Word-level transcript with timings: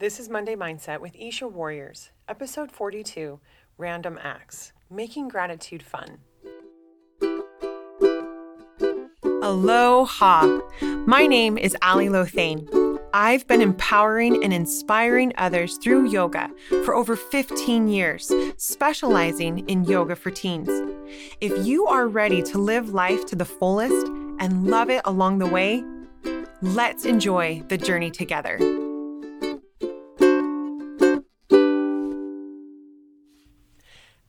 This 0.00 0.18
is 0.18 0.28
Monday 0.28 0.56
Mindset 0.56 0.98
with 0.98 1.14
Isha 1.14 1.46
Warriors, 1.46 2.10
episode 2.28 2.72
42 2.72 3.38
Random 3.78 4.18
Acts 4.20 4.72
Making 4.90 5.28
Gratitude 5.28 5.84
Fun. 5.84 6.18
Aloha! 9.22 10.58
My 11.06 11.28
name 11.28 11.56
is 11.56 11.76
Ali 11.80 12.08
Lothane. 12.08 12.98
I've 13.14 13.46
been 13.46 13.60
empowering 13.60 14.42
and 14.42 14.52
inspiring 14.52 15.32
others 15.38 15.76
through 15.76 16.10
yoga 16.10 16.50
for 16.84 16.96
over 16.96 17.14
15 17.14 17.86
years, 17.86 18.32
specializing 18.56 19.60
in 19.68 19.84
yoga 19.84 20.16
for 20.16 20.32
teens. 20.32 20.68
If 21.40 21.64
you 21.64 21.86
are 21.86 22.08
ready 22.08 22.42
to 22.42 22.58
live 22.58 22.88
life 22.88 23.26
to 23.26 23.36
the 23.36 23.44
fullest 23.44 24.08
and 24.40 24.66
love 24.66 24.90
it 24.90 25.02
along 25.04 25.38
the 25.38 25.46
way, 25.46 25.84
let's 26.62 27.04
enjoy 27.04 27.62
the 27.68 27.78
journey 27.78 28.10
together. 28.10 28.58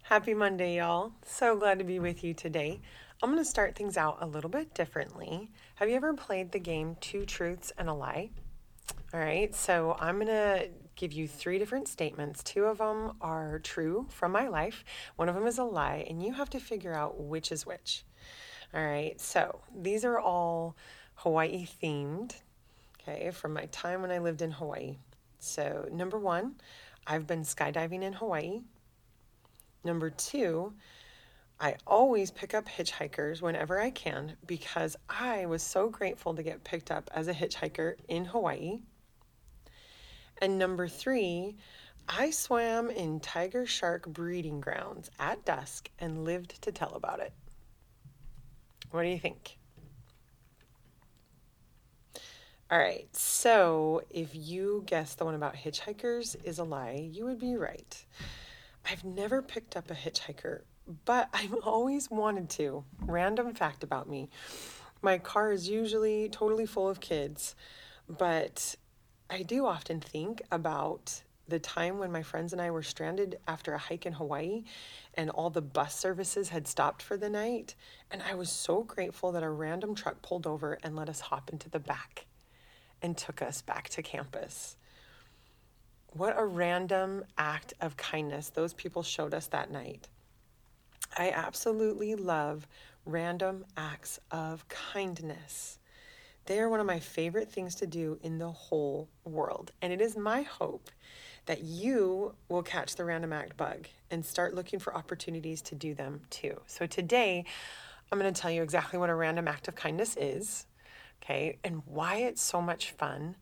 Happy 0.06 0.36
Monday, 0.36 0.78
y'all. 0.78 1.14
So 1.26 1.56
glad 1.56 1.80
to 1.80 1.84
be 1.84 1.98
with 1.98 2.24
you 2.24 2.36
today. 2.36 2.80
I'm 3.24 3.32
going 3.32 3.44
to 3.44 3.50
start 3.50 3.76
things 3.76 3.98
out 3.98 4.20
a 4.22 4.28
little 4.28 4.52
bit 4.52 4.76
differently. 4.76 5.50
Have 5.78 5.90
you 5.90 5.96
ever 5.96 6.14
played 6.14 6.52
the 6.52 6.60
game 6.60 6.96
Two 7.02 7.26
Truths 7.26 7.74
and 7.76 7.90
a 7.90 7.94
Lie? 7.94 8.30
All 9.12 9.20
right, 9.20 9.54
so 9.56 9.98
I'm 10.00 10.18
going 10.18 10.28
to 10.28 10.70
give 10.96 11.12
you 11.12 11.28
three 11.28 11.58
different 11.58 11.88
statements. 11.88 12.44
Two 12.44 12.66
of 12.66 12.78
them 12.78 13.14
are 13.20 13.58
true 13.64 14.06
from 14.12 14.32
my 14.32 14.48
life, 14.48 14.86
one 15.16 15.28
of 15.28 15.34
them 15.34 15.48
is 15.48 15.58
a 15.58 15.64
lie, 15.64 16.06
and 16.08 16.22
you 16.22 16.34
have 16.34 16.52
to 16.52 16.60
figure 16.60 16.94
out 16.94 17.20
which 17.20 17.52
is 17.52 17.66
which. 17.66 18.06
All 18.76 18.86
right, 18.86 19.20
so 19.20 19.62
these 19.76 20.06
are 20.06 20.20
all 20.20 20.76
Hawaii 21.16 21.66
themed, 21.82 22.36
okay, 23.02 23.32
from 23.32 23.54
my 23.54 23.66
time 23.72 24.04
when 24.04 24.12
I 24.12 24.20
lived 24.20 24.44
in 24.44 24.52
Hawaii. 24.52 24.98
So, 25.40 25.90
number 25.92 26.20
one, 26.20 26.58
I've 27.08 27.26
been 27.26 27.42
skydiving 27.42 28.04
in 28.04 28.14
Hawaii. 28.14 28.62
Number 29.86 30.10
two, 30.10 30.74
I 31.60 31.76
always 31.86 32.32
pick 32.32 32.56
up 32.56 32.68
hitchhikers 32.68 33.40
whenever 33.42 33.80
I 33.80 33.92
can 33.92 34.36
because 34.48 34.98
I 35.08 35.46
was 35.46 35.62
so 35.62 35.90
grateful 35.90 36.34
to 36.34 36.42
get 36.42 36.64
picked 36.64 36.90
up 36.90 37.10
as 37.14 37.28
a 37.28 37.34
hitchhiker 37.36 37.96
in 38.08 38.26
Hawaii. 38.26 38.80
And 40.42 40.58
number 40.58 40.88
three, 40.88 41.56
I 42.10 42.32
swam 42.32 42.90
in 42.90 43.20
tiger 43.20 43.68
shark 43.68 44.08
breeding 44.08 44.60
grounds 44.60 45.12
at 45.20 45.46
dusk 45.46 45.92
and 46.00 46.26
lived 46.26 46.60
to 46.64 46.72
tell 46.72 46.94
about 46.96 47.20
it. 47.20 47.34
What 48.90 49.04
do 49.04 49.10
you 49.10 49.20
think? 49.20 49.60
All 52.72 52.80
right, 52.80 53.08
so 53.16 54.02
if 54.10 54.30
you 54.34 54.84
guess 54.88 55.14
the 55.14 55.26
one 55.26 55.36
about 55.36 55.56
hitchhikers 55.56 56.36
is 56.44 56.58
a 56.58 56.64
lie, 56.64 57.08
you 57.12 57.26
would 57.26 57.40
be 57.40 57.56
right. 57.56 58.04
I've 58.90 59.04
never 59.04 59.42
picked 59.42 59.76
up 59.76 59.90
a 59.90 59.96
hitchhiker, 59.96 60.62
but 61.06 61.30
I've 61.34 61.54
always 61.54 62.10
wanted 62.10 62.50
to. 62.52 62.84
Random 63.06 63.54
fact 63.54 63.84
about 63.84 64.10
me 64.10 64.30
my 65.06 65.20
car 65.20 65.52
is 65.52 65.70
usually 65.70 66.30
totally 66.30 66.66
full 66.66 66.90
of 66.90 67.00
kids, 67.00 67.56
but 68.10 68.76
I 69.30 69.44
do 69.44 69.66
often 69.68 70.02
think 70.02 70.42
about 70.52 71.22
the 71.48 71.60
time 71.60 72.00
when 72.00 72.12
my 72.12 72.24
friends 72.24 72.54
and 72.54 72.62
I 72.62 72.72
were 72.72 72.82
stranded 72.82 73.38
after 73.48 73.74
a 73.74 73.78
hike 73.78 74.08
in 74.08 74.14
Hawaii 74.14 74.64
and 75.14 75.30
all 75.30 75.52
the 75.52 75.62
bus 75.62 75.96
services 75.96 76.50
had 76.50 76.68
stopped 76.68 77.04
for 77.04 77.18
the 77.18 77.30
night. 77.30 77.76
And 78.10 78.24
I 78.24 78.34
was 78.34 78.50
so 78.50 78.82
grateful 78.82 79.32
that 79.34 79.44
a 79.44 79.50
random 79.50 79.94
truck 79.94 80.24
pulled 80.24 80.48
over 80.48 80.80
and 80.82 80.96
let 80.96 81.08
us 81.08 81.20
hop 81.20 81.52
into 81.52 81.70
the 81.70 81.80
back 81.80 82.26
and 83.00 83.16
took 83.16 83.44
us 83.44 83.62
back 83.62 83.90
to 83.90 84.02
campus. 84.02 84.76
What 86.16 86.36
a 86.38 86.46
random 86.46 87.26
act 87.38 87.74
of 87.82 87.98
kindness 87.98 88.48
those 88.48 88.74
people 88.74 89.04
showed 89.04 89.34
us 89.34 89.48
that 89.48 89.70
night. 89.70 90.08
I 91.18 91.32
absolutely 91.32 92.16
love 92.16 92.68
random 93.06 93.66
acts 93.76 94.22
of 94.32 94.66
kindness. 94.70 95.78
They 96.46 96.60
are 96.60 96.70
one 96.70 96.80
of 96.80 96.86
my 96.86 97.00
favorite 97.00 97.52
things 97.52 97.76
to 97.76 97.86
do 97.86 98.18
in 98.24 98.40
the 98.40 98.50
whole 98.50 99.10
world. 99.26 99.74
And 99.82 99.92
it 99.92 100.00
is 100.00 100.16
my 100.16 100.44
hope 100.44 100.90
that 101.48 101.64
you 101.64 102.34
will 102.48 102.64
catch 102.64 102.96
the 102.96 103.04
random 103.04 103.34
act 103.34 103.58
bug 103.58 103.88
and 104.10 104.26
start 104.26 104.56
looking 104.56 104.80
for 104.80 104.96
opportunities 104.96 105.62
to 105.64 105.76
do 105.76 105.94
them 105.94 106.22
too. 106.30 106.62
So 106.66 106.86
today, 106.86 107.44
I'm 108.10 108.18
going 108.18 108.34
to 108.34 108.42
tell 108.42 108.52
you 108.52 108.64
exactly 108.64 108.98
what 108.98 109.10
a 109.10 109.16
random 109.16 109.50
act 109.50 109.68
of 109.68 109.76
kindness 109.76 110.16
is, 110.16 110.66
okay, 111.22 111.58
and 111.66 111.82
why 111.86 112.20
it's 112.20 112.42
so 112.42 112.62
much 112.62 112.92
fun 112.92 113.36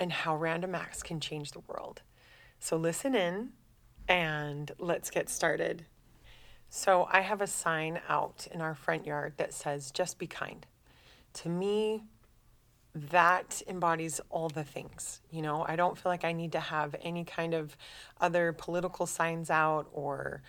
and 0.00 0.12
how 0.12 0.36
random 0.36 0.74
acts 0.74 1.02
can 1.02 1.20
change 1.20 1.52
the 1.52 1.60
world. 1.60 2.02
So 2.60 2.76
listen 2.76 3.14
in 3.14 3.50
and 4.08 4.70
let's 4.78 5.10
get 5.10 5.28
started. 5.28 5.86
So 6.70 7.08
I 7.10 7.20
have 7.20 7.40
a 7.40 7.46
sign 7.46 8.00
out 8.08 8.46
in 8.52 8.60
our 8.60 8.74
front 8.74 9.06
yard 9.06 9.34
that 9.36 9.54
says, 9.54 9.90
just 9.90 10.18
be 10.18 10.26
kind. 10.26 10.66
To 11.34 11.48
me, 11.48 12.04
that 12.94 13.62
embodies 13.68 14.20
all 14.30 14.48
the 14.48 14.64
things. 14.64 15.20
You 15.30 15.42
know, 15.42 15.64
I 15.66 15.76
don't 15.76 15.96
feel 15.96 16.10
like 16.10 16.24
I 16.24 16.32
need 16.32 16.52
to 16.52 16.60
have 16.60 16.94
any 17.00 17.24
kind 17.24 17.54
of 17.54 17.76
other 18.20 18.52
political 18.52 19.06
signs 19.06 19.50
out 19.50 19.88
or 19.92 20.42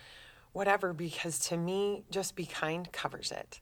whatever 0.52 0.92
because 0.92 1.38
to 1.38 1.56
me, 1.56 2.04
just 2.10 2.34
be 2.34 2.46
kind 2.46 2.90
covers 2.92 3.30
it. 3.30 3.60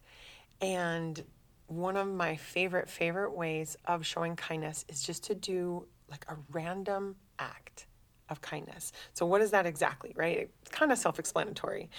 And 0.61 1.23
one 1.69 1.97
of 1.97 2.09
my 2.09 2.37
favorite, 2.37 2.89
favorite 2.91 3.37
ways 3.37 3.77
of 3.85 4.05
showing 4.05 4.37
kindness 4.37 4.85
is 4.89 5.03
just 5.03 5.25
to 5.25 5.35
do 5.35 5.87
like 6.11 6.25
a 6.29 6.37
random 6.51 7.17
act 7.39 7.87
of 8.29 8.41
kindness. 8.41 8.93
So, 9.15 9.27
what 9.27 9.41
is 9.41 9.51
that 9.53 9.67
exactly, 9.67 10.13
right? 10.17 10.51
It's 10.63 10.71
kind 10.71 10.91
of 10.93 10.99
self 10.99 11.19
explanatory. 11.19 11.91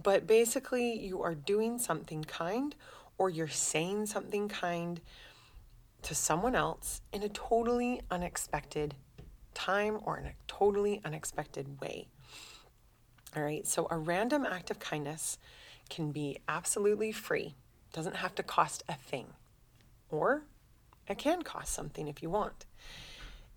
But 0.00 0.26
basically, 0.26 0.98
you 0.98 1.22
are 1.22 1.34
doing 1.34 1.78
something 1.78 2.24
kind 2.24 2.74
or 3.18 3.30
you're 3.30 3.48
saying 3.48 4.06
something 4.06 4.48
kind 4.48 5.00
to 6.02 6.14
someone 6.14 6.54
else 6.54 7.00
in 7.12 7.22
a 7.22 7.28
totally 7.30 8.00
unexpected 8.10 8.94
time 9.54 9.98
or 10.04 10.18
in 10.18 10.26
a 10.26 10.32
totally 10.46 11.00
unexpected 11.04 11.80
way. 11.80 12.08
All 13.36 13.42
right, 13.42 13.66
so 13.66 13.88
a 13.90 13.96
random 13.96 14.44
act 14.44 14.70
of 14.70 14.78
kindness 14.78 15.38
can 15.88 16.12
be 16.12 16.38
absolutely 16.48 17.10
free, 17.10 17.54
doesn't 17.94 18.16
have 18.16 18.34
to 18.34 18.42
cost 18.42 18.82
a 18.88 18.94
thing, 18.94 19.28
or 20.10 20.42
it 21.08 21.16
can 21.16 21.40
cost 21.42 21.72
something 21.72 22.08
if 22.08 22.22
you 22.22 22.28
want. 22.28 22.66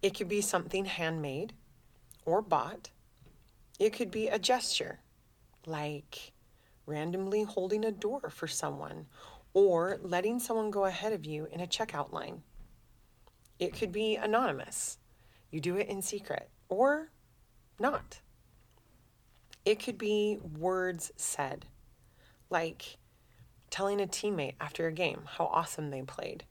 It 0.02 0.16
could 0.16 0.30
be 0.30 0.42
something 0.42 0.86
handmade 0.86 1.54
or 2.24 2.42
bought. 2.42 2.92
It 3.80 3.94
could 3.94 4.12
be 4.12 4.28
a 4.28 4.40
gesture, 4.40 5.00
like 5.66 6.32
randomly 6.86 7.44
holding 7.44 7.84
a 7.84 7.92
door 7.92 8.30
for 8.30 8.48
someone 8.48 9.08
or 9.54 9.98
letting 10.04 10.40
someone 10.40 10.70
go 10.70 10.86
ahead 10.86 11.14
of 11.14 11.26
you 11.26 11.48
in 11.52 11.60
a 11.60 11.68
checkout 11.68 12.14
line. 12.14 12.44
It 13.60 13.74
could 13.74 13.92
be 13.92 14.16
anonymous. 14.16 15.00
You 15.50 15.60
do 15.60 15.78
it 15.78 15.88
in 15.88 16.02
secret 16.04 16.50
or 16.70 17.10
not. 17.80 18.20
It 19.66 19.84
could 19.84 19.98
be 19.98 20.38
words 20.58 21.12
said, 21.16 21.66
like 22.52 22.98
telling 23.70 24.02
a 24.02 24.08
teammate 24.08 24.56
after 24.60 24.88
a 24.88 24.92
game 24.92 25.22
how 25.38 25.46
awesome 25.46 25.90
they 25.90 26.02
played, 26.02 26.44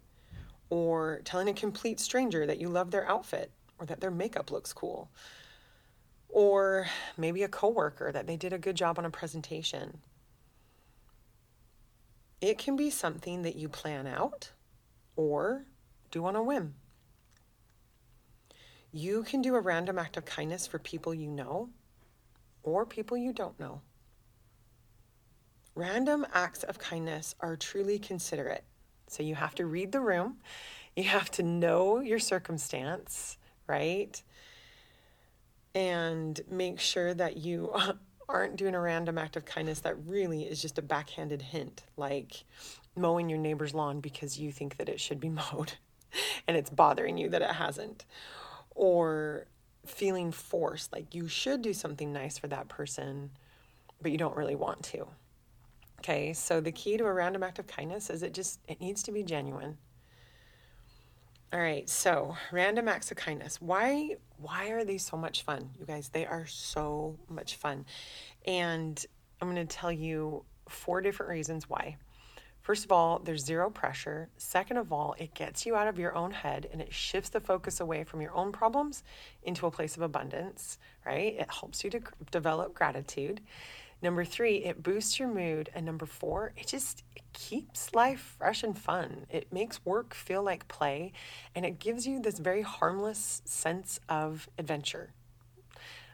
or 0.71 1.21
telling 1.25 1.49
a 1.49 1.55
complete 1.55 2.01
stranger 2.01 2.47
that 2.47 2.59
you 2.59 2.69
love 2.69 2.91
their 2.91 3.09
outfit 3.09 3.51
or 3.79 3.87
that 3.87 4.01
their 4.01 4.11
makeup 4.11 4.51
looks 4.51 4.73
cool, 4.73 5.11
or 6.29 6.87
maybe 7.17 7.43
a 7.43 7.49
coworker 7.49 8.11
that 8.13 8.27
they 8.27 8.37
did 8.37 8.53
a 8.53 8.59
good 8.59 8.77
job 8.77 8.99
on 8.99 9.05
a 9.05 9.11
presentation 9.11 9.99
it 12.41 12.59
can 12.59 12.77
be 12.77 12.91
something 12.91 13.43
that 13.43 13.57
you 13.57 13.69
plan 13.69 14.07
out 14.07 14.53
or 15.17 15.65
do 16.11 16.25
on 16.27 16.37
a 16.37 16.43
whim. 16.43 16.75
You 18.93 19.23
can 19.23 19.43
do 19.43 19.55
a 19.55 19.61
random 19.61 19.99
act 19.99 20.17
of 20.17 20.25
kindness 20.25 20.67
for 20.67 20.79
people 20.79 21.15
you 21.15 21.31
know 21.31 21.71
or 22.63 22.85
people 22.85 23.17
you 23.17 23.33
don't 23.33 23.59
know. 23.59 23.81
Random 25.77 26.27
acts 26.33 26.63
of 26.63 26.79
kindness 26.79 27.35
are 27.41 27.55
truly 27.55 27.99
considerate. 27.99 28.65
So 29.09 29.23
you 29.23 29.35
have 29.35 29.55
to 29.57 29.67
read 29.67 29.93
the 29.93 30.01
room, 30.01 30.39
you 30.97 31.05
have 31.05 31.31
to 31.33 31.43
know 31.43 32.01
your 32.01 32.19
circumstance, 32.19 33.37
right? 33.67 34.21
And 35.75 36.41
make 36.51 36.81
sure 36.81 37.13
that 37.13 37.37
you 37.37 37.75
aren't 38.29 38.57
doing 38.57 38.75
a 38.75 38.81
random 38.81 39.19
act 39.19 39.37
of 39.37 39.45
kindness 39.45 39.81
that 39.81 40.03
really 40.07 40.45
is 40.45 40.63
just 40.63 40.79
a 40.79 40.83
backhanded 40.83 41.43
hint, 41.43 41.85
like 41.99 42.45
mowing 42.97 43.29
your 43.29 43.39
neighbor's 43.39 43.75
lawn 43.75 44.01
because 44.01 44.39
you 44.39 44.51
think 44.51 44.79
that 44.79 44.89
it 44.89 44.99
should 44.99 45.21
be 45.21 45.29
mowed 45.53 45.75
and 46.49 46.57
it's 46.57 46.71
bothering 46.71 47.19
you 47.19 47.29
that 47.29 47.43
it 47.43 47.51
hasn't. 47.51 48.07
Or 48.75 49.47
feeling 49.85 50.33
forced, 50.33 50.91
like 50.95 51.15
you 51.15 51.29
should 51.29 51.61
do 51.61 51.75
something 51.75 52.15
nice 52.15 52.39
for 52.39 52.49
that 52.49 52.69
person, 52.69 53.31
but 54.01 54.11
you 54.11 54.17
don't 54.17 54.37
really 54.39 54.57
want 54.57 54.83
to. 54.85 55.07
Okay, 56.01 56.33
so 56.33 56.61
the 56.61 56.73
key 56.73 56.97
to 56.97 57.05
a 57.05 57.13
random 57.13 57.43
act 57.43 57.59
of 57.59 57.67
kindness 57.67 58.11
is 58.11 58.23
it 58.23 58.35
just 58.35 58.61
it 58.69 58.81
needs 58.81 59.03
to 59.05 59.13
be 59.13 59.23
genuine. 59.23 59.77
All 61.53 61.61
right, 61.61 61.89
so 61.89 62.37
random 62.53 62.89
acts 62.89 63.11
of 63.11 63.17
kindness. 63.17 63.61
Why 63.61 64.17
why 64.39 64.69
are 64.71 64.85
they 64.85 64.99
so 64.99 65.17
much 65.17 65.43
fun? 65.43 65.71
You 65.79 65.87
guys, 65.87 66.09
they 66.09 66.27
are 66.27 66.47
so 66.47 67.19
much 67.29 67.57
fun. 67.57 67.87
And 68.47 69.05
I'm 69.41 69.53
going 69.53 69.67
to 69.67 69.77
tell 69.77 69.93
you 69.93 70.45
four 70.69 71.01
different 71.01 71.31
reasons 71.31 71.69
why. 71.69 71.97
First 72.63 72.85
of 72.85 72.91
all, 72.91 73.21
there's 73.21 73.45
zero 73.45 73.71
pressure. 73.71 74.29
Second 74.39 74.79
of 74.79 74.93
all, 74.93 75.15
it 75.19 75.35
gets 75.35 75.65
you 75.65 75.77
out 75.77 75.87
of 75.87 76.01
your 76.01 76.17
own 76.17 76.33
head 76.33 76.69
and 76.73 76.83
it 76.83 76.93
shifts 76.93 77.31
the 77.31 77.39
focus 77.39 77.79
away 77.79 78.03
from 78.03 78.21
your 78.21 78.35
own 78.35 78.51
problems 78.51 79.05
into 79.45 79.67
a 79.67 79.71
place 79.71 79.97
of 79.97 80.03
abundance, 80.03 80.79
right? 81.07 81.37
It 81.39 81.49
helps 81.49 81.85
you 81.85 81.91
to 81.91 82.01
develop 82.33 82.75
gratitude. 82.75 83.41
Number 84.03 84.25
three, 84.25 84.57
it 84.57 84.83
boosts 84.83 85.19
your 85.19 85.29
mood. 85.29 85.71
And 85.75 85.87
number 85.87 86.07
four, 86.07 86.53
it 86.57 86.67
just 86.67 87.03
it 87.15 87.23
keeps 87.33 87.95
life 87.95 88.37
fresh 88.39 88.63
and 88.63 88.77
fun. 88.79 89.27
It 89.31 89.53
makes 89.53 89.85
work 89.85 90.15
feel 90.15 90.43
like 90.43 90.69
play 90.69 91.13
and 91.55 91.65
it 91.65 91.79
gives 91.79 92.07
you 92.07 92.21
this 92.21 92.39
very 92.39 92.63
harmless 92.63 93.43
sense 93.45 94.01
of 94.09 94.49
adventure. 94.59 95.13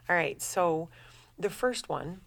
All 0.09 0.15
right, 0.15 0.41
so 0.41 0.89
the 1.37 1.49
first 1.49 1.89
one 1.89 2.21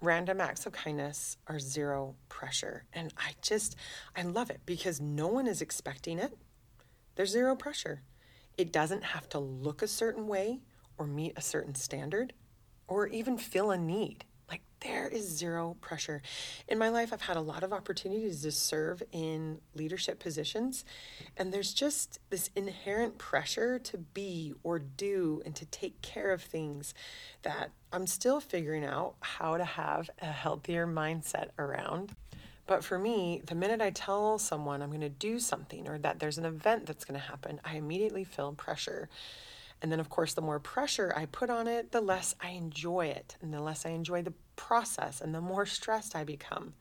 random 0.00 0.40
acts 0.40 0.64
of 0.66 0.72
kindness 0.72 1.36
are 1.46 1.58
zero 1.58 2.14
pressure. 2.28 2.84
And 2.92 3.12
I 3.18 3.32
just, 3.42 3.76
I 4.16 4.22
love 4.22 4.50
it 4.50 4.60
because 4.64 5.00
no 5.00 5.26
one 5.26 5.46
is 5.46 5.60
expecting 5.60 6.18
it. 6.18 6.36
There's 7.16 7.32
zero 7.32 7.56
pressure. 7.56 8.02
It 8.56 8.72
doesn't 8.72 9.02
have 9.02 9.28
to 9.30 9.38
look 9.38 9.82
a 9.82 9.88
certain 9.88 10.26
way 10.28 10.60
or 10.98 11.06
meet 11.06 11.32
a 11.36 11.42
certain 11.42 11.74
standard 11.74 12.32
or 12.86 13.06
even 13.08 13.38
fill 13.38 13.70
a 13.70 13.78
need. 13.78 14.24
Like 14.48 14.62
there 14.80 15.08
is 15.08 15.28
zero 15.28 15.76
pressure. 15.80 16.22
In 16.68 16.78
my 16.78 16.88
life, 16.88 17.12
I've 17.12 17.22
had 17.22 17.36
a 17.36 17.42
lot 17.42 17.62
of 17.62 17.72
opportunities 17.72 18.42
to 18.42 18.52
serve 18.52 19.02
in 19.12 19.60
leadership 19.74 20.18
positions, 20.18 20.84
and 21.36 21.52
there's 21.52 21.74
just 21.74 22.18
this 22.30 22.50
inherent 22.56 23.18
pressure 23.18 23.78
to 23.78 23.98
be 23.98 24.54
or 24.62 24.78
do 24.78 25.42
and 25.44 25.54
to 25.56 25.66
take 25.66 26.00
care 26.00 26.32
of 26.32 26.42
things 26.42 26.94
that 27.42 27.70
I'm 27.92 28.06
still 28.06 28.40
figuring 28.40 28.84
out 28.84 29.14
how 29.20 29.56
to 29.56 29.64
have 29.64 30.08
a 30.20 30.26
healthier 30.26 30.86
mindset 30.86 31.48
around. 31.58 32.14
But 32.66 32.84
for 32.84 32.98
me, 32.98 33.42
the 33.46 33.54
minute 33.54 33.80
I 33.80 33.90
tell 33.90 34.38
someone 34.38 34.82
I'm 34.82 34.90
going 34.90 35.00
to 35.00 35.08
do 35.08 35.40
something 35.40 35.88
or 35.88 35.98
that 35.98 36.20
there's 36.20 36.36
an 36.36 36.44
event 36.44 36.84
that's 36.84 37.06
going 37.06 37.18
to 37.18 37.26
happen, 37.26 37.60
I 37.64 37.76
immediately 37.76 38.24
feel 38.24 38.52
pressure. 38.52 39.08
And 39.80 39.92
then, 39.92 40.00
of 40.00 40.08
course, 40.10 40.34
the 40.34 40.40
more 40.40 40.58
pressure 40.58 41.12
I 41.16 41.26
put 41.26 41.50
on 41.50 41.66
it, 41.66 41.92
the 41.92 42.00
less 42.00 42.34
I 42.40 42.50
enjoy 42.50 43.06
it, 43.06 43.36
and 43.40 43.54
the 43.54 43.60
less 43.60 43.86
I 43.86 43.90
enjoy 43.90 44.22
the 44.22 44.34
process, 44.56 45.20
and 45.20 45.34
the 45.34 45.40
more 45.40 45.66
stressed 45.66 46.16
I 46.16 46.24
become. 46.24 46.74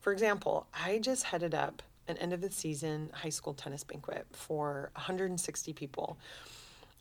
For 0.00 0.12
example, 0.12 0.68
I 0.72 0.98
just 0.98 1.24
headed 1.24 1.54
up 1.54 1.82
an 2.08 2.16
end 2.18 2.32
of 2.32 2.40
the 2.40 2.50
season 2.50 3.10
high 3.12 3.30
school 3.30 3.54
tennis 3.54 3.84
banquet 3.84 4.26
for 4.32 4.90
160 4.94 5.72
people. 5.72 6.18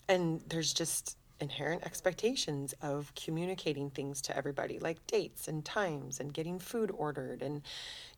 And 0.08 0.42
there's 0.48 0.74
just 0.74 1.18
inherent 1.40 1.84
expectations 1.84 2.74
of 2.81 3.14
communicating 3.16 3.90
things 3.90 4.22
to 4.22 4.36
everybody, 4.36 4.80
like 4.80 5.06
dates 5.08 5.48
and 5.48 5.64
times 5.64 6.20
and 6.20 6.34
getting 6.34 6.60
food 6.60 6.92
ordered. 6.92 7.42
And, 7.42 7.62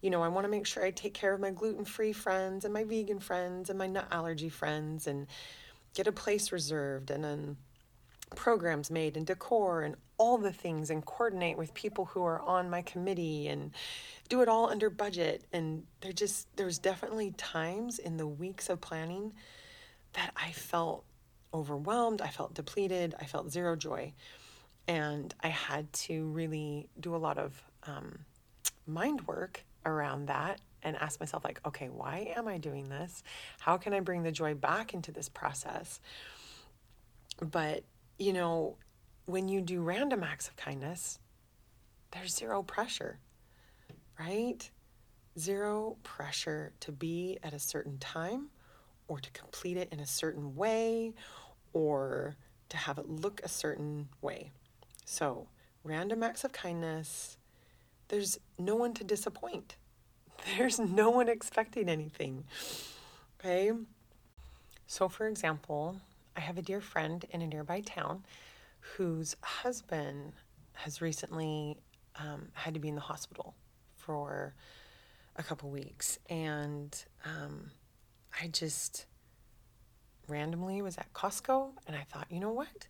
you 0.02 0.10
know, 0.10 0.24
I 0.24 0.28
want 0.28 0.46
to 0.46 0.50
make 0.50 0.66
sure 0.66 0.84
I 0.84 0.92
take 0.92 1.14
care 1.14 1.34
of 1.34 1.40
my 1.40 1.52
gluten 1.52 1.86
free 1.86 2.14
friends 2.14 2.66
and 2.66 2.74
my 2.74 2.84
vegan 2.84 3.20
friends 3.20 3.70
and 3.70 3.78
my 3.78 3.88
nut 3.88 4.08
allergy 4.12 4.50
friends 4.50 5.08
and 5.08 5.28
get 5.94 6.08
a 6.08 6.12
place 6.12 6.52
reserved 6.52 7.12
and 7.12 7.24
then 7.24 7.58
programs 8.36 8.90
made 8.90 9.18
and 9.18 9.26
decor 9.26 9.82
and 9.82 9.96
all 10.18 10.38
the 10.38 10.54
things 10.54 10.90
and 10.90 11.06
coordinate 11.06 11.58
with 11.58 11.74
people 11.74 12.06
who 12.06 12.24
are 12.24 12.42
on 12.42 12.70
my 12.70 12.82
committee 12.82 13.48
and 13.48 13.72
do 14.30 14.42
it 14.42 14.48
all 14.48 14.70
under 14.70 14.90
budget 14.90 15.44
and 15.52 15.84
there 16.00 16.14
just 16.14 16.48
there's 16.56 16.80
definitely 16.80 17.32
times 17.32 18.00
in 18.00 18.16
the 18.16 18.28
weeks 18.28 18.70
of 18.70 18.80
planning 18.80 19.34
that 20.14 20.32
I 20.36 20.52
felt 20.52 21.04
overwhelmed, 21.54 22.22
I 22.22 22.30
felt 22.30 22.54
depleted, 22.54 23.16
I 23.20 23.26
felt 23.26 23.52
zero 23.52 23.76
joy. 23.76 24.14
And 24.88 25.34
I 25.42 25.50
had 25.50 25.92
to 25.94 26.26
really 26.28 26.90
do 27.00 27.16
a 27.16 27.18
lot 27.18 27.38
of 27.38 27.62
um, 27.84 28.20
mind 28.88 29.28
work 29.28 29.64
around 29.86 30.28
that 30.28 30.60
and 30.84 30.96
ask 30.98 31.20
myself, 31.20 31.44
like, 31.44 31.60
okay, 31.66 31.90
why 31.90 32.34
am 32.36 32.48
I 32.48 32.58
doing 32.58 32.90
this? 32.90 33.24
How 33.60 33.78
can 33.78 33.94
I 33.94 34.00
bring 34.00 34.24
the 34.24 34.32
joy 34.32 34.54
back 34.54 34.94
into 34.94 35.12
this 35.12 35.30
process? 35.30 36.00
But, 37.40 37.84
you 38.18 38.34
know, 38.34 38.78
when 39.26 39.48
you 39.48 39.62
do 39.62 39.82
random 39.82 40.24
acts 40.24 40.48
of 40.48 40.56
kindness, 40.56 41.20
there's 42.12 42.36
zero 42.36 42.62
pressure, 42.64 43.20
right? 44.20 44.70
Zero 45.40 45.98
pressure 46.04 46.74
to 46.82 46.92
be 46.92 47.38
at 47.44 47.54
a 47.54 47.60
certain 47.60 47.98
time 47.98 48.50
or 49.08 49.20
to 49.20 49.32
complete 49.32 49.78
it 49.78 49.90
in 49.92 50.00
a 50.00 50.06
certain 50.06 50.56
way 50.56 51.14
or 51.74 52.36
to 52.70 52.78
have 52.78 52.98
it 52.98 53.10
look 53.10 53.42
a 53.44 53.50
certain 53.50 54.10
way. 54.22 54.52
So, 55.06 55.48
random 55.84 56.24
acts 56.24 56.44
of 56.44 56.52
kindness, 56.52 57.38
there's 58.08 58.40
no 58.58 58.76
one 58.76 58.94
to 58.96 59.04
disappoint. 59.04 59.76
There's 60.58 60.80
no 60.80 61.10
one 61.10 61.30
expecting 61.30 61.90
anything. 61.90 62.44
Okay? 63.40 63.72
So, 64.88 65.08
for 65.08 65.28
example, 65.28 65.98
I 66.36 66.42
have 66.42 66.58
a 66.58 66.62
dear 66.62 66.82
friend 66.82 67.24
in 67.32 67.42
a 67.42 67.48
nearby 67.48 67.82
town 67.82 68.24
whose 68.98 69.36
husband 69.42 70.34
has 70.74 71.02
recently 71.02 71.78
um, 72.18 72.48
had 72.54 72.74
to 72.74 72.80
be 72.80 72.90
in 72.90 72.96
the 72.96 73.02
hospital 73.02 73.56
for 73.96 74.54
a 75.36 75.44
couple 75.44 75.70
weeks. 75.70 76.20
And 76.30 76.96
um, 77.26 77.72
I 78.42 78.48
just 78.48 79.06
randomly 80.28 80.82
was 80.82 80.98
at 80.98 81.12
Costco 81.14 81.72
and 81.88 81.96
I 81.96 82.04
thought, 82.04 82.28
you 82.30 82.40
know 82.40 82.52
what? 82.52 82.88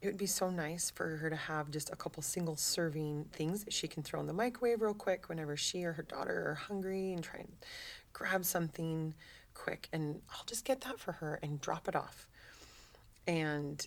It 0.00 0.06
would 0.06 0.18
be 0.18 0.26
so 0.26 0.50
nice 0.50 0.90
for 0.90 1.16
her 1.16 1.30
to 1.30 1.36
have 1.36 1.70
just 1.70 1.90
a 1.90 1.96
couple 1.96 2.22
single 2.22 2.56
serving 2.56 3.26
things 3.32 3.64
that 3.64 3.72
she 3.72 3.88
can 3.88 4.02
throw 4.02 4.20
in 4.20 4.26
the 4.26 4.32
microwave 4.32 4.82
real 4.82 4.94
quick 4.94 5.28
whenever 5.28 5.56
she 5.56 5.84
or 5.84 5.92
her 5.92 6.02
daughter 6.02 6.50
are 6.50 6.54
hungry 6.54 7.12
and 7.12 7.24
try 7.24 7.40
and 7.40 7.52
grab 8.12 8.44
something 8.44 9.14
quick. 9.54 9.88
And 9.92 10.20
I'll 10.30 10.44
just 10.44 10.64
get 10.64 10.82
that 10.82 11.00
for 11.00 11.12
her 11.12 11.38
and 11.42 11.60
drop 11.60 11.88
it 11.88 11.96
off. 11.96 12.28
And 13.26 13.84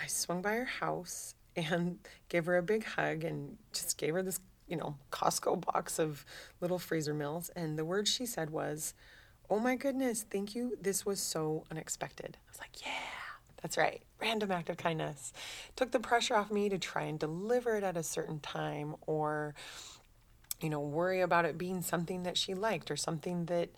I 0.00 0.06
swung 0.06 0.40
by 0.40 0.52
her 0.52 0.64
house 0.64 1.34
and 1.56 1.98
gave 2.28 2.46
her 2.46 2.56
a 2.56 2.62
big 2.62 2.84
hug 2.84 3.24
and 3.24 3.58
just 3.72 3.98
gave 3.98 4.14
her 4.14 4.22
this, 4.22 4.40
you 4.68 4.76
know, 4.76 4.96
Costco 5.10 5.64
box 5.72 5.98
of 5.98 6.24
little 6.60 6.78
freezer 6.78 7.12
meals. 7.12 7.50
And 7.56 7.76
the 7.78 7.84
word 7.84 8.06
she 8.06 8.24
said 8.24 8.50
was, 8.50 8.94
Oh 9.50 9.58
my 9.58 9.76
goodness, 9.76 10.24
thank 10.30 10.54
you. 10.54 10.76
This 10.80 11.04
was 11.04 11.20
so 11.20 11.64
unexpected. 11.70 12.36
I 12.36 12.50
was 12.50 12.60
like, 12.60 12.82
Yeah, 12.86 13.17
that's 13.62 13.76
right. 13.76 14.02
Random 14.20 14.50
act 14.52 14.68
of 14.68 14.76
kindness. 14.76 15.32
Took 15.76 15.90
the 15.90 16.00
pressure 16.00 16.36
off 16.36 16.50
me 16.50 16.68
to 16.68 16.78
try 16.78 17.02
and 17.02 17.18
deliver 17.18 17.76
it 17.76 17.84
at 17.84 17.96
a 17.96 18.02
certain 18.02 18.40
time 18.40 18.96
or, 19.06 19.54
you 20.60 20.70
know, 20.70 20.80
worry 20.80 21.20
about 21.20 21.44
it 21.44 21.58
being 21.58 21.82
something 21.82 22.22
that 22.22 22.36
she 22.36 22.54
liked 22.54 22.90
or 22.90 22.96
something 22.96 23.46
that 23.46 23.70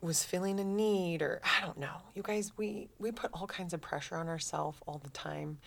was 0.00 0.22
feeling 0.22 0.60
a 0.60 0.64
need 0.64 1.22
or 1.22 1.40
I 1.44 1.64
don't 1.64 1.78
know. 1.78 1.96
You 2.14 2.22
guys, 2.22 2.52
we 2.56 2.88
we 2.98 3.12
put 3.12 3.30
all 3.32 3.46
kinds 3.46 3.72
of 3.72 3.80
pressure 3.80 4.16
on 4.16 4.28
ourselves 4.28 4.78
all 4.86 5.00
the 5.02 5.10
time. 5.10 5.58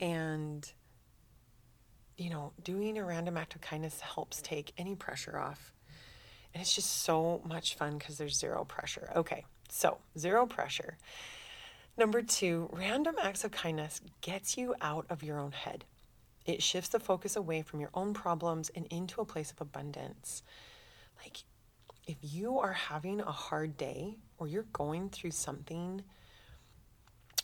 And 0.00 0.70
you 2.16 2.30
know, 2.30 2.52
doing 2.62 2.98
a 2.98 3.04
random 3.04 3.36
act 3.36 3.54
of 3.54 3.60
kindness 3.60 4.00
helps 4.00 4.42
take 4.42 4.72
any 4.76 4.96
pressure 4.96 5.38
off. 5.38 5.72
And 6.52 6.60
it's 6.60 6.74
just 6.74 7.02
so 7.04 7.40
much 7.44 7.76
fun 7.76 7.98
because 7.98 8.18
there's 8.18 8.36
zero 8.36 8.64
pressure. 8.64 9.10
Okay, 9.14 9.44
so 9.68 9.98
zero 10.18 10.44
pressure. 10.44 10.98
Number 11.98 12.22
two, 12.22 12.70
random 12.72 13.16
acts 13.20 13.42
of 13.42 13.50
kindness 13.50 14.00
gets 14.20 14.56
you 14.56 14.76
out 14.80 15.06
of 15.10 15.24
your 15.24 15.40
own 15.40 15.50
head. 15.50 15.84
It 16.46 16.62
shifts 16.62 16.90
the 16.90 17.00
focus 17.00 17.34
away 17.34 17.62
from 17.62 17.80
your 17.80 17.90
own 17.92 18.14
problems 18.14 18.70
and 18.72 18.86
into 18.86 19.20
a 19.20 19.24
place 19.24 19.50
of 19.50 19.60
abundance. 19.60 20.44
Like, 21.20 21.38
if 22.06 22.18
you 22.22 22.60
are 22.60 22.72
having 22.72 23.20
a 23.20 23.32
hard 23.32 23.76
day 23.76 24.14
or 24.38 24.46
you're 24.46 24.62
going 24.72 25.10
through 25.10 25.32
something, 25.32 26.04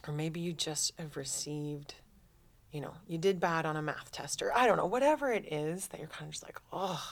or 0.07 0.15
maybe 0.15 0.39
you 0.39 0.53
just 0.53 0.93
have 1.01 1.17
received, 1.17 1.97
you 2.71 2.81
know, 2.81 2.95
you 3.09 3.19
did 3.19 3.41
bad 3.41 3.67
on 3.67 3.77
a 3.77 3.83
math 3.83 4.13
test, 4.13 4.41
or 4.41 4.57
I 4.57 4.69
don't 4.69 4.77
know, 4.77 4.87
whatever 4.87 5.33
it 5.33 5.53
is 5.53 5.89
that 5.89 5.99
you're 5.99 6.09
kind 6.09 6.29
of 6.29 6.31
just 6.31 6.45
like, 6.45 6.61
oh, 6.73 7.05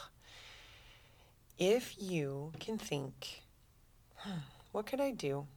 if 1.58 1.96
you 2.00 2.52
can 2.60 2.78
think, 2.78 3.42
hmm, 4.18 4.38
what 4.70 4.86
could 4.86 5.00
I 5.00 5.10
do 5.10 5.48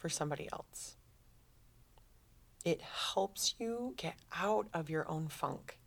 for 0.00 0.08
somebody 0.08 0.48
else? 0.52 0.96
It 2.64 2.80
helps 2.80 3.54
you 3.58 3.94
get 3.96 4.16
out 4.34 4.68
of 4.74 4.90
your 4.90 5.08
own 5.08 5.28
funk. 5.28 5.78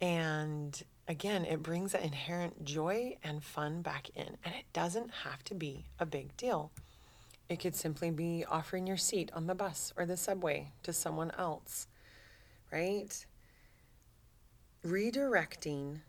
And 0.00 0.80
again, 1.08 1.44
it 1.44 1.62
brings 1.62 1.92
that 1.92 2.02
inherent 2.02 2.64
joy 2.64 3.16
and 3.22 3.42
fun 3.42 3.82
back 3.82 4.10
in. 4.14 4.36
And 4.44 4.54
it 4.54 4.64
doesn't 4.72 5.10
have 5.24 5.42
to 5.44 5.54
be 5.54 5.86
a 5.98 6.06
big 6.06 6.36
deal. 6.36 6.72
It 7.48 7.60
could 7.60 7.74
simply 7.74 8.10
be 8.10 8.44
offering 8.48 8.86
your 8.86 8.96
seat 8.96 9.30
on 9.34 9.46
the 9.46 9.54
bus 9.54 9.92
or 9.96 10.06
the 10.06 10.16
subway 10.16 10.72
to 10.84 10.92
someone 10.92 11.32
else, 11.38 11.86
right? 12.72 13.26
Redirecting 14.84 16.00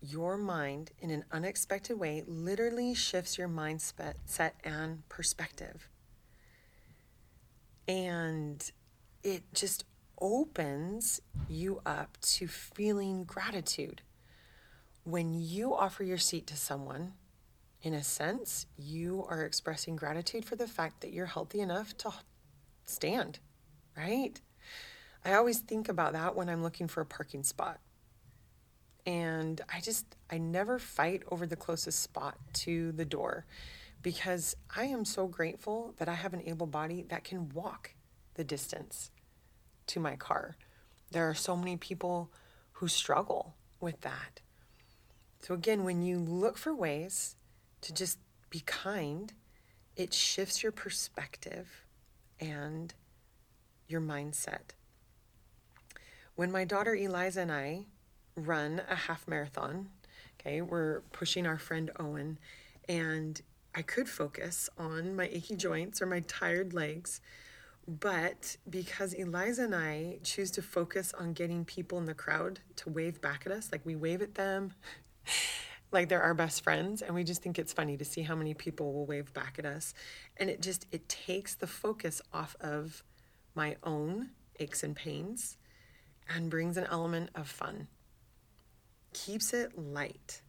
your 0.00 0.36
mind 0.36 0.90
in 1.00 1.10
an 1.10 1.24
unexpected 1.30 1.98
way 1.98 2.22
literally 2.26 2.94
shifts 2.94 3.36
your 3.36 3.48
mindset 3.48 4.14
set 4.24 4.54
and 4.64 5.08
perspective. 5.08 5.88
And 7.86 8.70
it 9.22 9.42
just 9.52 9.84
opens 10.20 11.20
you 11.48 11.80
up 11.84 12.18
to 12.20 12.46
feeling 12.46 13.24
gratitude. 13.24 14.02
When 15.04 15.34
you 15.34 15.74
offer 15.74 16.04
your 16.04 16.18
seat 16.18 16.46
to 16.48 16.56
someone, 16.56 17.14
in 17.82 17.94
a 17.94 18.02
sense, 18.02 18.66
you 18.76 19.24
are 19.28 19.44
expressing 19.44 19.96
gratitude 19.96 20.44
for 20.44 20.56
the 20.56 20.66
fact 20.66 21.00
that 21.00 21.12
you're 21.12 21.26
healthy 21.26 21.60
enough 21.60 21.96
to 21.98 22.12
stand, 22.84 23.38
right? 23.96 24.38
I 25.24 25.34
always 25.34 25.60
think 25.60 25.88
about 25.88 26.12
that 26.12 26.36
when 26.36 26.48
I'm 26.48 26.62
looking 26.62 26.88
for 26.88 27.00
a 27.00 27.06
parking 27.06 27.42
spot. 27.42 27.80
And 29.06 29.60
I 29.72 29.80
just, 29.80 30.16
I 30.30 30.38
never 30.38 30.78
fight 30.78 31.22
over 31.30 31.46
the 31.46 31.56
closest 31.56 32.02
spot 32.02 32.36
to 32.54 32.92
the 32.92 33.04
door 33.04 33.46
because 34.02 34.56
I 34.74 34.84
am 34.84 35.04
so 35.04 35.26
grateful 35.26 35.94
that 35.98 36.08
I 36.08 36.14
have 36.14 36.32
an 36.32 36.42
able 36.44 36.66
body 36.66 37.04
that 37.08 37.24
can 37.24 37.48
walk 37.50 37.94
the 38.34 38.44
distance 38.44 39.10
to 39.88 40.00
my 40.00 40.16
car. 40.16 40.56
There 41.10 41.28
are 41.28 41.34
so 41.34 41.56
many 41.56 41.76
people 41.76 42.30
who 42.72 42.88
struggle 42.88 43.54
with 43.80 44.00
that. 44.02 44.40
So, 45.42 45.54
again, 45.54 45.84
when 45.84 46.02
you 46.02 46.18
look 46.18 46.58
for 46.58 46.74
ways 46.74 47.36
to 47.80 47.92
just 47.92 48.18
be 48.50 48.60
kind, 48.60 49.32
it 49.96 50.12
shifts 50.14 50.62
your 50.62 50.72
perspective 50.72 51.84
and 52.38 52.94
your 53.88 54.00
mindset. 54.00 54.74
When 56.36 56.52
my 56.52 56.64
daughter 56.64 56.94
Eliza 56.94 57.40
and 57.40 57.52
I 57.52 57.86
run 58.36 58.82
a 58.88 58.94
half 58.94 59.26
marathon, 59.28 59.88
okay, 60.40 60.60
we're 60.62 61.00
pushing 61.12 61.46
our 61.46 61.58
friend 61.58 61.90
Owen, 61.98 62.38
and 62.88 63.40
I 63.74 63.82
could 63.82 64.08
focus 64.08 64.68
on 64.78 65.14
my 65.14 65.28
achy 65.28 65.56
joints 65.56 66.02
or 66.02 66.06
my 66.06 66.20
tired 66.20 66.74
legs. 66.74 67.20
But 67.86 68.56
because 68.68 69.14
Eliza 69.14 69.64
and 69.64 69.74
I 69.74 70.18
choose 70.22 70.50
to 70.52 70.62
focus 70.62 71.12
on 71.18 71.32
getting 71.32 71.64
people 71.64 71.98
in 71.98 72.04
the 72.04 72.14
crowd 72.14 72.60
to 72.76 72.90
wave 72.90 73.20
back 73.20 73.44
at 73.46 73.52
us, 73.52 73.70
like 73.72 73.84
we 73.84 73.96
wave 73.96 74.22
at 74.22 74.34
them, 74.34 74.74
like 75.92 76.08
they're 76.08 76.22
our 76.22 76.34
best 76.34 76.62
friends 76.62 77.02
and 77.02 77.14
we 77.14 77.24
just 77.24 77.42
think 77.42 77.58
it's 77.58 77.72
funny 77.72 77.96
to 77.96 78.04
see 78.04 78.22
how 78.22 78.34
many 78.34 78.54
people 78.54 78.92
will 78.92 79.06
wave 79.06 79.32
back 79.34 79.56
at 79.58 79.66
us 79.66 79.94
and 80.36 80.48
it 80.48 80.62
just 80.62 80.86
it 80.92 81.08
takes 81.08 81.54
the 81.54 81.66
focus 81.66 82.22
off 82.32 82.56
of 82.60 83.02
my 83.54 83.76
own 83.82 84.30
aches 84.60 84.82
and 84.82 84.94
pains 84.94 85.56
and 86.28 86.50
brings 86.50 86.76
an 86.76 86.86
element 86.90 87.30
of 87.34 87.48
fun 87.48 87.88
keeps 89.12 89.52
it 89.52 89.78
light. 89.78 90.42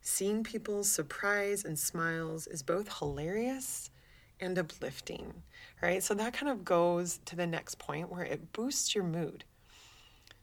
Seeing 0.00 0.44
people's 0.44 0.90
surprise 0.90 1.64
and 1.64 1.78
smiles 1.78 2.46
is 2.46 2.62
both 2.62 2.98
hilarious 2.98 3.90
and 4.40 4.58
uplifting 4.58 5.42
right? 5.84 6.02
So 6.02 6.14
that 6.14 6.32
kind 6.32 6.50
of 6.50 6.64
goes 6.64 7.20
to 7.26 7.36
the 7.36 7.46
next 7.46 7.78
point 7.78 8.10
where 8.10 8.24
it 8.24 8.52
boosts 8.52 8.94
your 8.94 9.04
mood. 9.04 9.44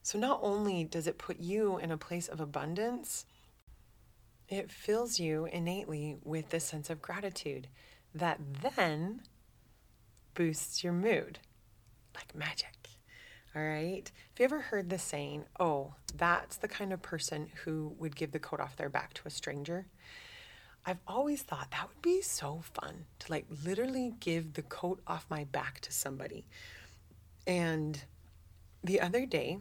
So 0.03 0.19
not 0.19 0.39
only 0.43 0.83
does 0.83 1.07
it 1.07 1.17
put 1.17 1.39
you 1.39 1.77
in 1.77 1.91
a 1.91 1.97
place 1.97 2.27
of 2.27 2.39
abundance 2.39 3.25
it 4.51 4.69
fills 4.69 5.17
you 5.17 5.45
innately 5.45 6.17
with 6.23 6.49
this 6.49 6.65
sense 6.65 6.89
of 6.89 7.01
gratitude 7.01 7.69
that 8.13 8.37
then 8.61 9.21
boosts 10.33 10.83
your 10.83 10.91
mood 10.91 11.39
like 12.13 12.35
magic. 12.35 12.80
All 13.53 13.61
right. 13.61 14.09
Have 14.29 14.39
you 14.39 14.45
ever 14.45 14.61
heard 14.61 14.89
the 14.89 14.97
saying, 14.97 15.43
oh, 15.59 15.95
that's 16.15 16.57
the 16.57 16.69
kind 16.69 16.93
of 16.93 17.01
person 17.01 17.49
who 17.63 17.93
would 17.99 18.15
give 18.15 18.31
the 18.31 18.39
coat 18.39 18.61
off 18.61 18.77
their 18.77 18.89
back 18.89 19.13
to 19.15 19.21
a 19.25 19.29
stranger? 19.29 19.87
I've 20.85 21.01
always 21.05 21.41
thought 21.41 21.71
that 21.71 21.87
would 21.89 22.01
be 22.01 22.21
so 22.21 22.63
fun 22.73 23.05
to 23.19 23.31
like 23.31 23.45
literally 23.65 24.13
give 24.19 24.53
the 24.53 24.61
coat 24.61 25.01
off 25.05 25.25
my 25.29 25.43
back 25.43 25.81
to 25.81 25.91
somebody. 25.91 26.45
And 27.45 28.01
the 28.83 29.01
other 29.01 29.25
day, 29.25 29.59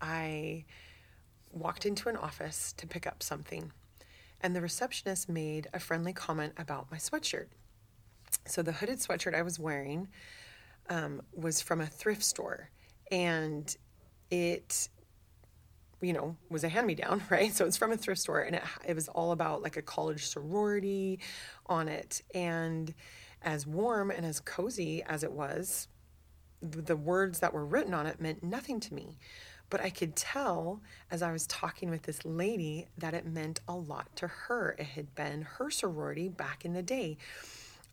I 0.00 0.64
walked 1.52 1.84
into 1.84 2.08
an 2.08 2.16
office 2.16 2.72
to 2.78 2.86
pick 2.86 3.06
up 3.06 3.22
something 3.22 3.72
and 4.40 4.54
the 4.54 4.60
receptionist 4.60 5.28
made 5.28 5.68
a 5.74 5.80
friendly 5.80 6.12
comment 6.12 6.52
about 6.56 6.90
my 6.90 6.96
sweatshirt. 6.96 7.46
So 8.46 8.62
the 8.62 8.72
hooded 8.72 8.98
sweatshirt 8.98 9.34
I 9.34 9.42
was 9.42 9.58
wearing 9.58 10.08
um, 10.88 11.22
was 11.34 11.60
from 11.60 11.80
a 11.80 11.86
thrift 11.86 12.22
store, 12.22 12.70
and 13.10 13.74
it, 14.30 14.88
you 16.00 16.12
know, 16.12 16.36
was 16.48 16.64
a 16.64 16.68
hand 16.68 16.86
me 16.86 16.94
down, 16.94 17.22
right? 17.30 17.52
So 17.52 17.64
it's 17.66 17.76
from 17.76 17.92
a 17.92 17.96
thrift 17.96 18.20
store, 18.20 18.40
and 18.40 18.56
it 18.56 18.62
it 18.86 18.94
was 18.94 19.08
all 19.08 19.32
about 19.32 19.62
like 19.62 19.76
a 19.76 19.82
college 19.82 20.26
sorority 20.26 21.20
on 21.66 21.88
it, 21.88 22.22
and 22.34 22.94
as 23.42 23.66
warm 23.66 24.10
and 24.10 24.26
as 24.26 24.40
cozy 24.40 25.02
as 25.04 25.22
it 25.22 25.32
was, 25.32 25.88
the 26.60 26.96
words 26.96 27.38
that 27.38 27.52
were 27.52 27.64
written 27.64 27.94
on 27.94 28.06
it 28.06 28.20
meant 28.20 28.42
nothing 28.42 28.80
to 28.80 28.94
me. 28.94 29.18
But 29.70 29.82
I 29.82 29.90
could 29.90 30.16
tell 30.16 30.80
as 31.10 31.22
I 31.22 31.30
was 31.30 31.46
talking 31.46 31.90
with 31.90 32.02
this 32.02 32.24
lady 32.24 32.86
that 32.96 33.14
it 33.14 33.26
meant 33.26 33.60
a 33.68 33.74
lot 33.74 34.14
to 34.16 34.26
her. 34.26 34.74
It 34.78 34.86
had 34.86 35.14
been 35.14 35.42
her 35.42 35.70
sorority 35.70 36.28
back 36.28 36.64
in 36.64 36.72
the 36.72 36.82
day. 36.82 37.18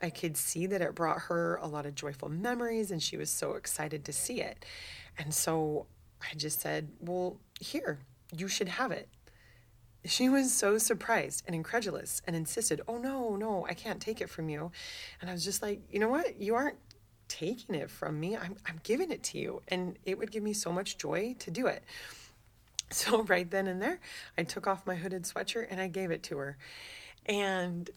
I 0.02 0.10
could 0.10 0.38
see 0.38 0.66
that 0.68 0.82
it 0.82 0.96
brought 0.96 1.22
her 1.24 1.56
a 1.62 1.68
lot 1.68 1.86
of 1.86 1.96
joyful 1.96 2.30
memories 2.30 2.92
and 2.92 3.02
she 3.02 3.18
was 3.18 3.30
so 3.30 3.54
excited 3.54 4.06
to 4.06 4.14
see 4.14 4.42
it. 4.42 4.66
And 5.18 5.34
so 5.34 5.88
I 6.22 6.36
just 6.36 6.62
said, 6.62 6.90
Well, 7.00 7.40
here, 7.60 8.00
you 8.36 8.48
should 8.48 8.68
have 8.70 8.92
it. 8.92 9.10
She 10.06 10.30
was 10.30 10.54
so 10.54 10.78
surprised 10.78 11.44
and 11.48 11.56
incredulous 11.56 12.22
and 12.28 12.36
insisted, 12.36 12.82
Oh, 12.88 12.98
no, 12.98 13.36
no, 13.36 13.66
I 13.68 13.74
can't 13.74 14.02
take 14.02 14.22
it 14.22 14.30
from 14.30 14.50
you. 14.50 14.72
And 15.22 15.30
I 15.30 15.34
was 15.34 15.44
just 15.44 15.62
like, 15.62 15.82
You 15.90 16.00
know 16.00 16.10
what? 16.10 16.40
You 16.40 16.56
aren't 16.56 16.78
taking 17.28 17.75
it 17.75 17.90
from 17.90 18.20
me. 18.20 18.38
I'm, 18.38 18.56
I'm 18.66 18.80
giving 18.84 19.12
it 19.12 19.24
to 19.24 19.38
you. 19.38 19.62
And 19.68 19.98
it 20.06 20.18
would 20.18 20.32
give 20.32 20.44
me 20.44 20.54
so 20.54 20.72
much 20.72 20.98
joy 20.98 21.36
to 21.40 21.52
do 21.52 21.68
it. 21.68 21.84
So, 22.92 23.24
right 23.24 23.50
then 23.50 23.66
and 23.66 23.82
there, 23.82 24.00
I 24.38 24.44
took 24.44 24.68
off 24.68 24.86
my 24.86 24.94
hooded 24.94 25.24
sweatshirt 25.24 25.68
and 25.72 25.82
I 25.82 25.88
gave 25.88 26.12
it 26.12 26.22
to 26.24 26.38
her. 26.38 26.56
And 27.25 27.90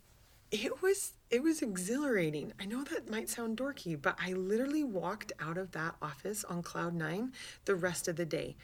it 0.50 0.82
was 0.82 1.12
it 1.30 1.42
was 1.42 1.60
exhilarating. 1.60 2.52
I 2.58 2.64
know 2.64 2.82
that 2.84 3.10
might 3.10 3.28
sound 3.28 3.58
dorky, 3.58 4.00
but 4.00 4.16
I 4.18 4.32
literally 4.32 4.84
walked 4.84 5.32
out 5.38 5.58
of 5.58 5.72
that 5.72 5.96
office 6.00 6.42
on 6.44 6.62
cloud 6.62 6.94
9 6.94 7.32
the 7.66 7.74
rest 7.74 8.08
of 8.08 8.16
the 8.16 8.24
day. 8.24 8.56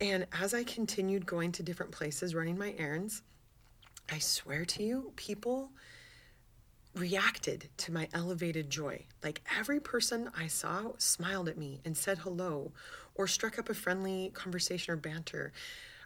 And 0.00 0.26
as 0.38 0.52
I 0.52 0.64
continued 0.64 1.24
going 1.24 1.52
to 1.52 1.62
different 1.62 1.92
places 1.92 2.34
running 2.34 2.58
my 2.58 2.74
errands, 2.76 3.22
I 4.10 4.18
swear 4.18 4.64
to 4.66 4.82
you, 4.82 5.12
people 5.16 5.70
reacted 6.94 7.70
to 7.78 7.92
my 7.92 8.08
elevated 8.12 8.68
joy. 8.68 9.06
Like 9.22 9.40
every 9.56 9.80
person 9.80 10.30
I 10.36 10.46
saw 10.46 10.92
smiled 10.98 11.48
at 11.48 11.56
me 11.56 11.80
and 11.84 11.96
said 11.96 12.18
hello 12.18 12.72
or 13.14 13.26
struck 13.26 13.58
up 13.58 13.70
a 13.70 13.74
friendly 13.74 14.30
conversation 14.34 14.92
or 14.92 14.96
banter. 14.96 15.52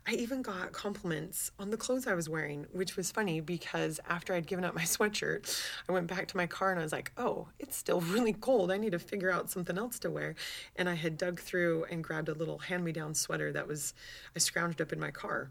I 0.08 0.12
even 0.12 0.40
got 0.40 0.70
compliments 0.70 1.50
on 1.58 1.70
the 1.70 1.76
clothes 1.76 2.06
I 2.06 2.14
was 2.14 2.28
wearing, 2.28 2.66
which 2.70 2.96
was 2.96 3.10
funny 3.10 3.40
because 3.40 3.98
after 4.08 4.34
I'd 4.34 4.46
given 4.46 4.64
up 4.64 4.72
my 4.72 4.82
sweatshirt, 4.84 5.60
I 5.88 5.92
went 5.92 6.06
back 6.06 6.28
to 6.28 6.36
my 6.36 6.46
car 6.46 6.70
and 6.70 6.78
I 6.78 6.84
was 6.84 6.92
like, 6.92 7.10
oh, 7.16 7.48
it's 7.58 7.76
still 7.76 8.00
really 8.12 8.32
cold. 8.32 8.70
I 8.70 8.76
need 8.76 8.92
to 8.92 9.00
figure 9.00 9.32
out 9.32 9.50
something 9.50 9.76
else 9.76 9.98
to 10.00 10.10
wear. 10.10 10.36
And 10.76 10.88
I 10.88 10.94
had 10.94 11.18
dug 11.18 11.40
through 11.40 11.86
and 11.90 12.04
grabbed 12.04 12.28
a 12.28 12.34
little 12.34 12.58
hand 12.58 12.84
me 12.84 12.92
down 12.92 13.14
sweater 13.14 13.52
that 13.52 13.66
was, 13.66 13.94
I 14.36 14.38
scrounged 14.38 14.80
up 14.80 14.92
in 14.92 15.00
my 15.00 15.10
car. 15.10 15.50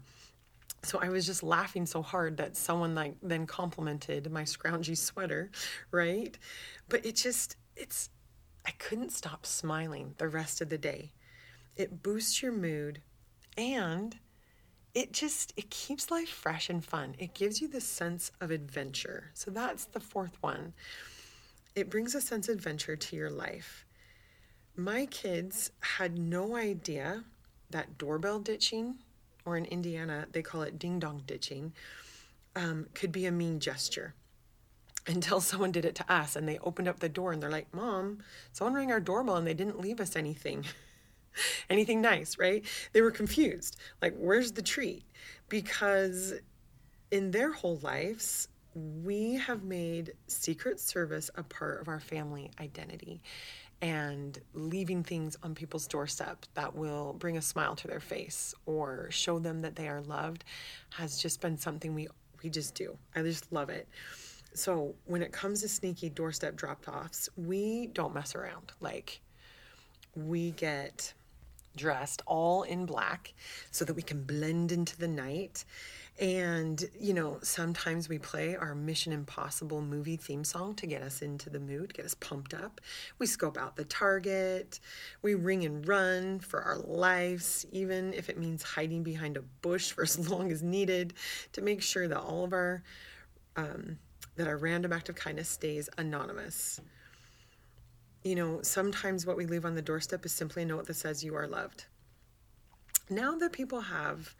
So 0.82 1.00
I 1.02 1.10
was 1.10 1.26
just 1.26 1.42
laughing 1.42 1.84
so 1.84 2.00
hard 2.00 2.38
that 2.38 2.56
someone 2.56 2.94
like 2.94 3.16
then 3.22 3.46
complimented 3.46 4.30
my 4.30 4.44
scroungy 4.44 4.96
sweater, 4.96 5.50
right? 5.90 6.38
But 6.88 7.04
it 7.04 7.16
just, 7.16 7.56
it's, 7.76 8.08
I 8.64 8.70
couldn't 8.70 9.12
stop 9.12 9.44
smiling 9.44 10.14
the 10.16 10.28
rest 10.28 10.62
of 10.62 10.70
the 10.70 10.78
day. 10.78 11.12
It 11.76 12.02
boosts 12.02 12.42
your 12.42 12.52
mood 12.52 13.02
and 13.58 14.16
it 14.96 15.12
just 15.12 15.52
it 15.58 15.68
keeps 15.68 16.10
life 16.10 16.30
fresh 16.30 16.70
and 16.70 16.82
fun. 16.82 17.14
It 17.18 17.34
gives 17.34 17.60
you 17.60 17.68
this 17.68 17.84
sense 17.84 18.32
of 18.40 18.50
adventure. 18.50 19.30
So 19.34 19.50
that's 19.50 19.84
the 19.84 20.00
fourth 20.00 20.38
one. 20.40 20.72
It 21.74 21.90
brings 21.90 22.14
a 22.14 22.20
sense 22.22 22.48
of 22.48 22.54
adventure 22.54 22.96
to 22.96 23.14
your 23.14 23.28
life. 23.28 23.84
My 24.74 25.04
kids 25.04 25.70
had 25.80 26.18
no 26.18 26.56
idea 26.56 27.24
that 27.68 27.98
doorbell 27.98 28.40
ditching 28.40 28.94
or 29.44 29.58
in 29.58 29.66
Indiana, 29.66 30.28
they 30.32 30.40
call 30.40 30.62
it 30.62 30.78
ding 30.78 30.98
dong 30.98 31.22
ditching, 31.26 31.74
um, 32.56 32.86
could 32.94 33.12
be 33.12 33.26
a 33.26 33.30
mean 33.30 33.60
gesture 33.60 34.14
until 35.06 35.42
someone 35.42 35.72
did 35.72 35.84
it 35.84 35.94
to 35.96 36.10
us 36.10 36.36
and 36.36 36.48
they 36.48 36.58
opened 36.60 36.88
up 36.88 37.00
the 37.00 37.10
door 37.10 37.32
and 37.32 37.42
they're 37.42 37.50
like, 37.50 37.72
Mom, 37.74 38.20
someone 38.50 38.72
rang 38.72 38.92
our 38.92 39.00
doorbell 39.00 39.36
and 39.36 39.46
they 39.46 39.52
didn't 39.52 39.78
leave 39.78 40.00
us 40.00 40.16
anything. 40.16 40.64
anything 41.70 42.00
nice, 42.00 42.38
right? 42.38 42.64
They 42.92 43.00
were 43.02 43.10
confused. 43.10 43.76
Like, 44.02 44.14
where's 44.16 44.52
the 44.52 44.62
treat? 44.62 45.04
Because 45.48 46.34
in 47.10 47.30
their 47.30 47.52
whole 47.52 47.78
lives, 47.82 48.48
we 48.74 49.34
have 49.34 49.62
made 49.64 50.12
Secret 50.26 50.80
Service 50.80 51.30
a 51.36 51.42
part 51.42 51.80
of 51.80 51.88
our 51.88 52.00
family 52.00 52.50
identity. 52.60 53.22
and 53.82 54.38
leaving 54.54 55.02
things 55.04 55.36
on 55.42 55.54
people's 55.54 55.86
doorstep 55.86 56.46
that 56.54 56.74
will 56.74 57.12
bring 57.14 57.36
a 57.36 57.42
smile 57.42 57.76
to 57.76 57.86
their 57.86 58.00
face 58.00 58.54
or 58.64 59.08
show 59.10 59.38
them 59.38 59.60
that 59.62 59.76
they 59.76 59.86
are 59.88 60.00
loved 60.02 60.44
has 60.90 61.18
just 61.18 61.40
been 61.40 61.58
something 61.58 61.94
we 61.94 62.08
we 62.42 62.50
just 62.50 62.74
do. 62.74 62.96
I 63.14 63.22
just 63.22 63.52
love 63.52 63.70
it. 63.70 63.88
So, 64.54 64.94
when 65.04 65.22
it 65.22 65.32
comes 65.32 65.60
to 65.62 65.68
sneaky 65.68 66.08
doorstep 66.10 66.56
drop-offs, 66.56 67.28
we 67.36 67.88
don't 67.88 68.14
mess 68.14 68.34
around. 68.34 68.72
Like 68.80 69.20
we 70.14 70.52
get 70.52 71.12
dressed 71.76 72.22
all 72.26 72.62
in 72.62 72.86
black 72.86 73.34
so 73.70 73.84
that 73.84 73.94
we 73.94 74.02
can 74.02 74.24
blend 74.24 74.72
into 74.72 74.98
the 74.98 75.08
night. 75.08 75.64
And, 76.18 76.82
you 76.98 77.12
know, 77.12 77.38
sometimes 77.42 78.08
we 78.08 78.18
play 78.18 78.56
our 78.56 78.74
Mission 78.74 79.12
Impossible 79.12 79.82
movie 79.82 80.16
theme 80.16 80.44
song 80.44 80.74
to 80.76 80.86
get 80.86 81.02
us 81.02 81.20
into 81.20 81.50
the 81.50 81.60
mood, 81.60 81.92
get 81.92 82.06
us 82.06 82.14
pumped 82.14 82.54
up. 82.54 82.80
We 83.18 83.26
scope 83.26 83.58
out 83.58 83.76
the 83.76 83.84
target. 83.84 84.80
We 85.20 85.34
ring 85.34 85.64
and 85.66 85.86
run 85.86 86.40
for 86.40 86.62
our 86.62 86.78
lives, 86.78 87.66
even 87.70 88.14
if 88.14 88.30
it 88.30 88.38
means 88.38 88.62
hiding 88.62 89.02
behind 89.02 89.36
a 89.36 89.42
bush 89.60 89.92
for 89.92 90.02
as 90.04 90.30
long 90.30 90.50
as 90.50 90.62
needed 90.62 91.12
to 91.52 91.60
make 91.60 91.82
sure 91.82 92.08
that 92.08 92.18
all 92.18 92.44
of 92.44 92.54
our, 92.54 92.82
um, 93.56 93.98
that 94.36 94.48
our 94.48 94.56
random 94.56 94.94
act 94.94 95.10
of 95.10 95.16
kindness 95.16 95.50
stays 95.50 95.90
anonymous 95.98 96.80
you 98.26 98.34
know, 98.34 98.58
sometimes 98.62 99.24
what 99.24 99.36
we 99.36 99.46
leave 99.46 99.64
on 99.64 99.76
the 99.76 99.82
doorstep 99.82 100.26
is 100.26 100.32
simply 100.32 100.64
a 100.64 100.66
note 100.66 100.86
that 100.86 100.94
says 100.94 101.22
you 101.22 101.36
are 101.36 101.46
loved. 101.46 101.86
Now 103.08 103.36
that 103.36 103.52
people 103.52 103.80
have 103.80 104.34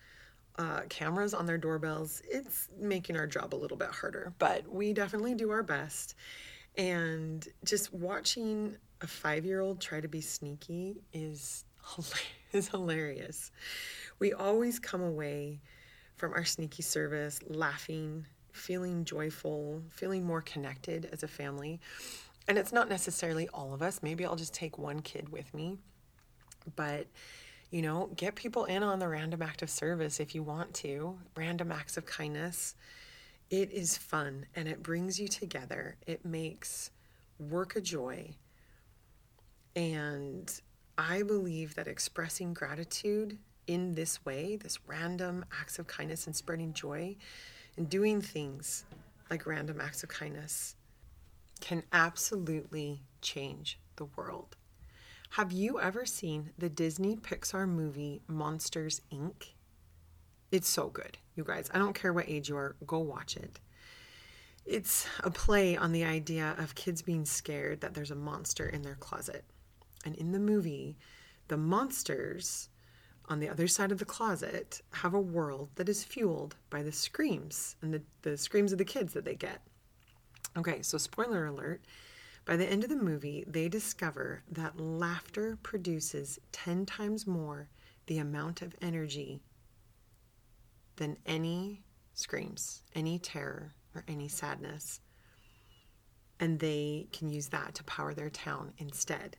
uh, 0.58 0.80
cameras 0.88 1.32
on 1.32 1.46
their 1.46 1.56
doorbells, 1.56 2.20
it's 2.28 2.66
making 2.76 3.16
our 3.16 3.28
job 3.28 3.54
a 3.54 3.56
little 3.56 3.76
bit 3.76 3.90
harder, 3.90 4.32
but 4.40 4.68
we 4.68 4.92
definitely 4.92 5.36
do 5.36 5.50
our 5.50 5.62
best. 5.62 6.16
And 6.76 7.46
just 7.64 7.94
watching 7.94 8.76
a 9.02 9.06
five 9.06 9.44
year 9.44 9.60
old 9.60 9.80
try 9.80 10.00
to 10.00 10.08
be 10.08 10.20
sneaky 10.20 10.96
is, 11.12 11.64
is 12.52 12.68
hilarious. 12.68 13.52
We 14.18 14.32
always 14.32 14.80
come 14.80 15.02
away 15.02 15.60
from 16.16 16.32
our 16.32 16.44
sneaky 16.44 16.82
service 16.82 17.38
laughing, 17.46 18.26
feeling 18.52 19.04
joyful, 19.04 19.82
feeling 19.90 20.24
more 20.24 20.42
connected 20.42 21.08
as 21.12 21.22
a 21.22 21.28
family. 21.28 21.78
And 22.48 22.58
it's 22.58 22.72
not 22.72 22.88
necessarily 22.88 23.48
all 23.48 23.74
of 23.74 23.82
us. 23.82 24.02
Maybe 24.02 24.24
I'll 24.24 24.36
just 24.36 24.54
take 24.54 24.78
one 24.78 25.00
kid 25.00 25.30
with 25.30 25.52
me. 25.52 25.78
But, 26.76 27.06
you 27.70 27.82
know, 27.82 28.10
get 28.16 28.34
people 28.34 28.64
in 28.64 28.82
on 28.82 28.98
the 28.98 29.08
random 29.08 29.42
act 29.42 29.62
of 29.62 29.70
service 29.70 30.20
if 30.20 30.34
you 30.34 30.42
want 30.42 30.72
to. 30.74 31.18
Random 31.36 31.72
acts 31.72 31.96
of 31.96 32.06
kindness. 32.06 32.76
It 33.50 33.72
is 33.72 33.96
fun 33.96 34.46
and 34.54 34.68
it 34.68 34.82
brings 34.82 35.20
you 35.20 35.28
together. 35.28 35.96
It 36.06 36.24
makes 36.24 36.90
work 37.38 37.76
a 37.76 37.80
joy. 37.80 38.34
And 39.74 40.50
I 40.96 41.22
believe 41.22 41.74
that 41.74 41.86
expressing 41.86 42.54
gratitude 42.54 43.38
in 43.66 43.94
this 43.94 44.24
way, 44.24 44.56
this 44.56 44.78
random 44.86 45.44
acts 45.60 45.78
of 45.78 45.86
kindness 45.86 46.26
and 46.26 46.34
spreading 46.34 46.72
joy 46.72 47.16
and 47.76 47.88
doing 47.88 48.20
things 48.20 48.84
like 49.30 49.46
random 49.46 49.80
acts 49.80 50.02
of 50.02 50.08
kindness 50.08 50.75
can 51.60 51.82
absolutely 51.92 53.02
change 53.22 53.78
the 53.96 54.04
world. 54.04 54.56
Have 55.30 55.52
you 55.52 55.80
ever 55.80 56.06
seen 56.06 56.50
the 56.56 56.68
Disney 56.68 57.16
Pixar 57.16 57.68
movie 57.68 58.22
Monsters 58.26 59.00
Inc? 59.12 59.50
It's 60.52 60.68
so 60.68 60.88
good, 60.88 61.18
you 61.34 61.44
guys. 61.44 61.68
I 61.74 61.78
don't 61.78 61.94
care 61.94 62.12
what 62.12 62.28
age 62.28 62.48
you 62.48 62.56
are, 62.56 62.76
go 62.86 62.98
watch 62.98 63.36
it. 63.36 63.60
It's 64.64 65.06
a 65.22 65.30
play 65.30 65.76
on 65.76 65.92
the 65.92 66.04
idea 66.04 66.54
of 66.58 66.74
kids 66.74 67.02
being 67.02 67.24
scared 67.24 67.80
that 67.80 67.94
there's 67.94 68.10
a 68.10 68.16
monster 68.16 68.66
in 68.68 68.82
their 68.82 68.94
closet. 68.96 69.44
And 70.04 70.14
in 70.16 70.32
the 70.32 70.40
movie, 70.40 70.96
the 71.48 71.56
monsters 71.56 72.68
on 73.28 73.40
the 73.40 73.48
other 73.48 73.68
side 73.68 73.92
of 73.92 73.98
the 73.98 74.04
closet 74.04 74.80
have 74.90 75.14
a 75.14 75.20
world 75.20 75.70
that 75.76 75.88
is 75.88 76.04
fueled 76.04 76.56
by 76.70 76.82
the 76.82 76.92
screams 76.92 77.76
and 77.82 77.92
the, 77.92 78.02
the 78.22 78.36
screams 78.36 78.72
of 78.72 78.78
the 78.78 78.84
kids 78.84 79.12
that 79.12 79.24
they 79.24 79.34
get. 79.34 79.62
Okay, 80.56 80.80
so 80.80 80.96
spoiler 80.96 81.46
alert. 81.46 81.82
By 82.46 82.56
the 82.56 82.66
end 82.66 82.82
of 82.82 82.90
the 82.90 82.96
movie, 82.96 83.44
they 83.46 83.68
discover 83.68 84.42
that 84.50 84.80
laughter 84.80 85.58
produces 85.62 86.38
10 86.52 86.86
times 86.86 87.26
more 87.26 87.68
the 88.06 88.18
amount 88.18 88.62
of 88.62 88.74
energy 88.80 89.42
than 90.96 91.18
any 91.26 91.82
screams, 92.14 92.82
any 92.94 93.18
terror, 93.18 93.74
or 93.94 94.04
any 94.08 94.28
sadness. 94.28 95.00
And 96.40 96.58
they 96.58 97.08
can 97.12 97.28
use 97.28 97.48
that 97.48 97.74
to 97.74 97.84
power 97.84 98.14
their 98.14 98.30
town 98.30 98.72
instead. 98.78 99.36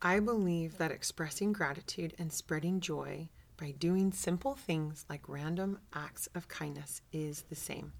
I 0.00 0.20
believe 0.20 0.78
that 0.78 0.90
expressing 0.90 1.52
gratitude 1.52 2.14
and 2.18 2.32
spreading 2.32 2.80
joy 2.80 3.28
by 3.56 3.72
doing 3.72 4.12
simple 4.12 4.54
things 4.54 5.04
like 5.10 5.28
random 5.28 5.78
acts 5.92 6.28
of 6.34 6.48
kindness 6.48 7.02
is 7.12 7.42
the 7.42 7.56
same. 7.56 7.92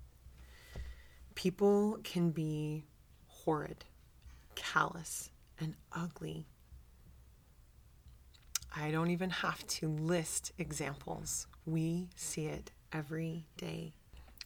People 1.35 1.99
can 2.05 2.31
be 2.31 2.85
horrid, 3.27 3.85
callous, 4.55 5.31
and 5.59 5.75
ugly. 5.93 6.47
I 8.75 8.91
don't 8.91 9.11
even 9.11 9.31
have 9.31 9.67
to 9.67 9.89
list 9.89 10.53
examples. 10.59 11.47
We 11.67 12.09
see 12.17 12.47
it 12.47 12.71
every 12.93 13.47
day. 13.57 13.93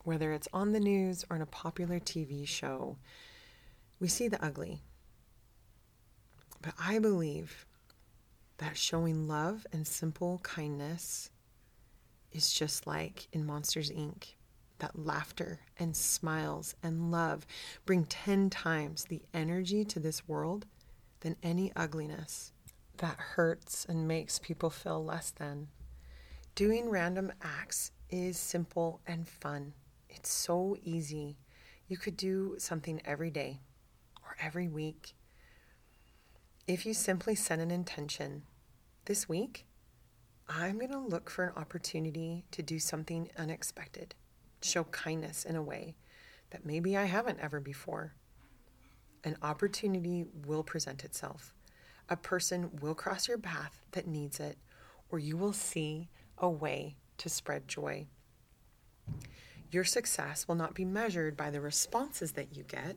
Whether 0.05 0.33
it's 0.33 0.49
on 0.53 0.73
the 0.73 0.81
news 0.81 1.25
or 1.29 1.37
in 1.37 1.43
a 1.43 1.47
popular 1.47 1.99
TV 1.99 2.47
show, 2.47 2.97
we 3.99 4.09
see 4.09 4.29
the 4.29 4.45
ugly. 4.45 4.83
But 6.63 6.75
I 6.81 6.99
believe 6.99 7.67
that 8.59 8.77
showing 8.77 9.29
love 9.29 9.67
and 9.73 9.87
simple 9.87 10.41
kindness 10.43 11.31
is 12.33 12.53
just 12.53 12.87
like 12.87 13.29
in 13.33 13.47
Monsters 13.47 13.91
Inc 13.91 14.36
that 14.79 14.99
laughter 14.99 15.61
and 15.79 15.97
smiles 15.97 16.75
and 16.83 17.11
love 17.11 17.47
bring 17.85 18.05
10 18.05 18.51
times 18.51 19.05
the 19.05 19.23
energy 19.33 19.85
to 19.85 20.01
this 20.01 20.29
world 20.29 20.67
than 21.21 21.37
any 21.43 21.73
ugliness 21.75 22.53
that 22.99 23.17
hurts 23.19 23.85
and 23.85 24.09
makes 24.09 24.39
people 24.39 24.71
feel 24.71 25.05
less 25.05 25.31
than. 25.31 25.69
Doing 26.55 26.89
random 26.89 27.33
acts 27.43 27.91
is 28.09 28.39
simple 28.39 29.01
and 29.07 29.29
fun. 29.29 29.75
It's 30.09 30.31
so 30.31 30.77
easy. 30.83 31.37
You 31.89 31.97
could 31.97 32.17
do 32.17 32.57
something 32.59 33.01
every 33.05 33.31
day 33.31 33.61
or 34.23 34.37
every 34.41 34.69
week. 34.69 35.15
If 36.67 36.87
you 36.87 36.95
simply 36.95 37.35
set 37.35 37.59
an 37.59 37.71
intention, 37.71 38.43
this 39.05 39.29
week, 39.29 39.67
I'm 40.49 40.79
going 40.79 40.91
to 40.91 40.99
look 40.99 41.31
for 41.31 41.45
an 41.45 41.53
opportunity 41.57 42.45
to 42.51 42.63
do 42.63 42.79
something 42.79 43.31
unexpected 43.37 44.15
show 44.63 44.85
kindness 44.85 45.45
in 45.45 45.57
a 45.57 45.63
way 45.63 45.97
that 46.51 46.65
maybe 46.65 46.97
I 46.97 47.05
haven't 47.05 47.41
ever 47.41 47.61
before. 47.61 48.15
An 49.25 49.37
opportunity 49.43 50.25
will 50.47 50.63
present 50.63 51.05
itself. 51.05 51.55
A 52.09 52.17
person 52.17 52.71
will 52.81 52.95
cross 52.95 53.27
your 53.27 53.39
path 53.39 53.85
that 53.93 54.07
needs 54.07 54.39
it, 54.39 54.59
or 55.11 55.19
you 55.19 55.37
will 55.37 55.53
see 55.53 56.09
a 56.39 56.49
way 56.49 56.97
to 57.19 57.29
spread 57.29 57.67
joy. 57.67 58.07
Your 59.71 59.85
success 59.85 60.47
will 60.47 60.55
not 60.55 60.75
be 60.75 60.85
measured 60.85 61.37
by 61.37 61.51
the 61.51 61.61
responses 61.61 62.33
that 62.33 62.57
you 62.57 62.63
get. 62.63 62.97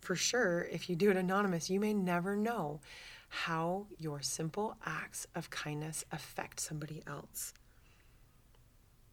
For 0.00 0.14
sure, 0.14 0.68
if 0.70 0.88
you 0.88 0.96
do 0.96 1.10
it 1.10 1.16
anonymous, 1.16 1.68
you 1.68 1.80
may 1.80 1.92
never 1.92 2.36
know 2.36 2.80
how 3.28 3.86
your 3.98 4.22
simple 4.22 4.76
acts 4.84 5.26
of 5.34 5.50
kindness 5.50 6.04
affect 6.12 6.60
somebody 6.60 7.02
else. 7.06 7.52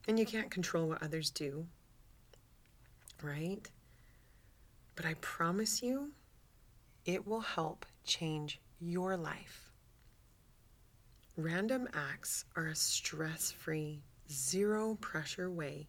And 0.07 0.17
you 0.17 0.25
can't 0.25 0.49
control 0.49 0.87
what 0.87 1.03
others 1.03 1.29
do, 1.29 1.67
right? 3.21 3.69
But 4.95 5.05
I 5.05 5.15
promise 5.15 5.83
you, 5.83 6.13
it 7.05 7.27
will 7.27 7.41
help 7.41 7.85
change 8.05 8.61
your 8.79 9.17
life. 9.17 9.73
Random 11.35 11.89
acts 11.93 12.45
are 12.55 12.67
a 12.67 12.75
stress 12.75 13.51
free, 13.51 14.01
zero 14.31 14.97
pressure 15.01 15.51
way 15.51 15.87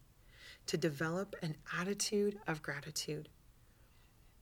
to 0.66 0.76
develop 0.76 1.36
an 1.40 1.54
attitude 1.78 2.38
of 2.46 2.62
gratitude, 2.62 3.28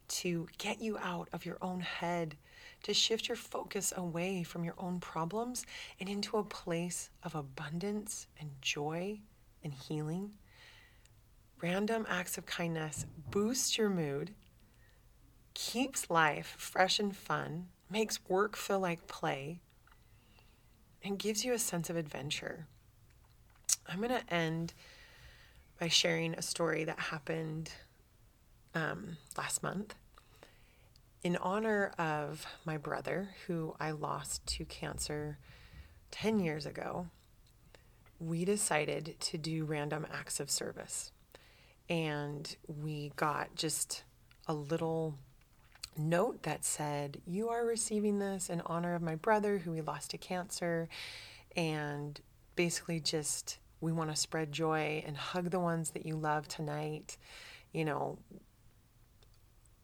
to 0.09 0.49
get 0.59 0.81
you 0.81 0.99
out 0.99 1.29
of 1.33 1.45
your 1.45 1.59
own 1.61 1.81
head, 1.81 2.37
to 2.83 2.95
shift 2.95 3.29
your 3.29 3.37
focus 3.37 3.93
away 3.97 4.43
from 4.43 4.65
your 4.65 4.75
own 4.79 5.01
problems 5.01 5.65
and 6.01 6.09
into 6.09 6.39
a 6.39 6.45
place 6.45 7.11
of 7.23 7.35
abundance 7.35 8.27
and 8.41 8.51
joy 8.61 9.21
and 9.67 9.75
healing. 9.75 10.31
Random 11.61 12.07
acts 12.09 12.39
of 12.39 12.47
kindness 12.47 13.05
boost 13.31 13.77
your 13.77 13.91
mood, 13.91 14.33
keeps 15.55 16.09
life 16.09 16.55
fresh 16.57 17.01
and 17.01 17.17
fun, 17.17 17.67
makes 17.91 18.21
work 18.29 18.57
feel 18.57 18.79
like 18.79 19.09
play, 19.09 19.61
and 21.03 21.19
gives 21.19 21.45
you 21.45 21.53
a 21.53 21.59
sense 21.59 21.91
of 21.91 21.97
adventure. 21.97 22.67
I'm 23.89 23.99
going 23.99 24.11
to 24.11 24.33
end 24.35 24.73
by 25.81 25.89
sharing 25.89 26.35
a 26.35 26.43
story 26.43 26.85
that 26.85 26.99
happened 26.99 27.71
um, 28.75 29.17
last 29.37 29.63
month. 29.63 29.95
in 31.25 31.37
honor 31.39 31.93
of 31.99 32.47
my 32.65 32.77
brother, 32.77 33.31
who 33.47 33.75
I 33.81 33.91
lost 33.91 34.47
to 34.59 34.65
cancer 34.65 35.39
10 36.13 36.39
years 36.41 36.67
ago, 36.67 37.09
we 38.19 38.45
decided 38.45 39.17
to 39.21 39.39
do 39.39 39.65
random 39.65 40.07
acts 40.13 40.41
of 40.41 40.51
service. 40.51 41.13
And 41.89 42.57
we 42.67 43.13
got 43.17 43.55
just 43.55 44.03
a 44.47 44.55
little 44.55 45.19
note 45.97 46.43
that 46.43 46.65
said, 46.65 47.21
You 47.27 47.49
are 47.49 47.65
receiving 47.65 48.19
this 48.19 48.51
in 48.51 48.63
honor 48.67 48.95
of 48.95 49.03
my 49.03 49.15
brother 49.15 49.59
who 49.59 49.73
we 49.73 49.81
lost 49.81 50.11
to 50.11 50.19
cancer. 50.19 50.89
And 51.57 52.21
basically, 52.55 53.01
just 53.01 53.59
we 53.81 53.93
want 53.93 54.11
to 54.11 54.17
spread 54.17 54.53
joy 54.53 55.03
and 55.07 55.17
hug 55.17 55.51
the 55.51 55.61
ones 55.61 55.91
that 55.91 56.07
you 56.07 56.17
love 56.17 56.49
tonight. 56.49 57.17
You 57.73 57.85
know, 57.85 58.19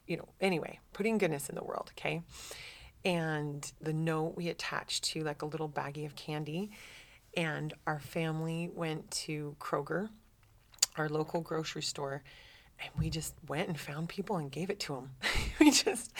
you 0.06 0.16
know, 0.16 0.28
anyway, 0.40 0.80
putting 0.92 1.18
goodness 1.18 1.48
in 1.48 1.54
the 1.54 1.64
world, 1.64 1.92
okay? 1.96 2.22
And 3.04 3.70
the 3.80 3.92
note 3.92 4.34
we 4.36 4.48
attached 4.48 5.04
to 5.04 5.22
like 5.22 5.42
a 5.42 5.46
little 5.46 5.68
baggie 5.68 6.06
of 6.06 6.16
candy. 6.16 6.70
And 7.36 7.72
our 7.86 8.00
family 8.00 8.70
went 8.74 9.10
to 9.10 9.56
Kroger, 9.58 10.08
our 10.96 11.08
local 11.08 11.40
grocery 11.40 11.82
store, 11.82 12.22
and 12.80 12.90
we 12.98 13.10
just 13.10 13.34
went 13.46 13.68
and 13.68 13.78
found 13.78 14.08
people 14.08 14.36
and 14.36 14.50
gave 14.50 14.70
it 14.70 14.80
to 14.80 14.94
them. 14.94 15.10
we 15.60 15.70
just, 15.70 16.12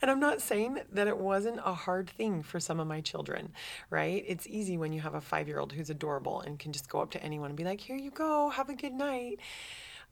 and 0.00 0.10
I'm 0.10 0.20
not 0.20 0.40
saying 0.40 0.78
that 0.92 1.08
it 1.08 1.18
wasn't 1.18 1.58
a 1.64 1.74
hard 1.74 2.08
thing 2.08 2.42
for 2.42 2.60
some 2.60 2.78
of 2.80 2.86
my 2.86 3.00
children, 3.00 3.52
right? 3.90 4.24
It's 4.26 4.46
easy 4.46 4.78
when 4.78 4.92
you 4.92 5.00
have 5.00 5.14
a 5.14 5.20
five 5.20 5.48
year 5.48 5.58
old 5.58 5.72
who's 5.72 5.90
adorable 5.90 6.40
and 6.40 6.58
can 6.58 6.72
just 6.72 6.88
go 6.88 7.00
up 7.00 7.10
to 7.12 7.22
anyone 7.22 7.50
and 7.50 7.56
be 7.56 7.64
like, 7.64 7.80
here 7.80 7.96
you 7.96 8.10
go, 8.10 8.50
have 8.50 8.68
a 8.68 8.74
good 8.74 8.94
night. 8.94 9.40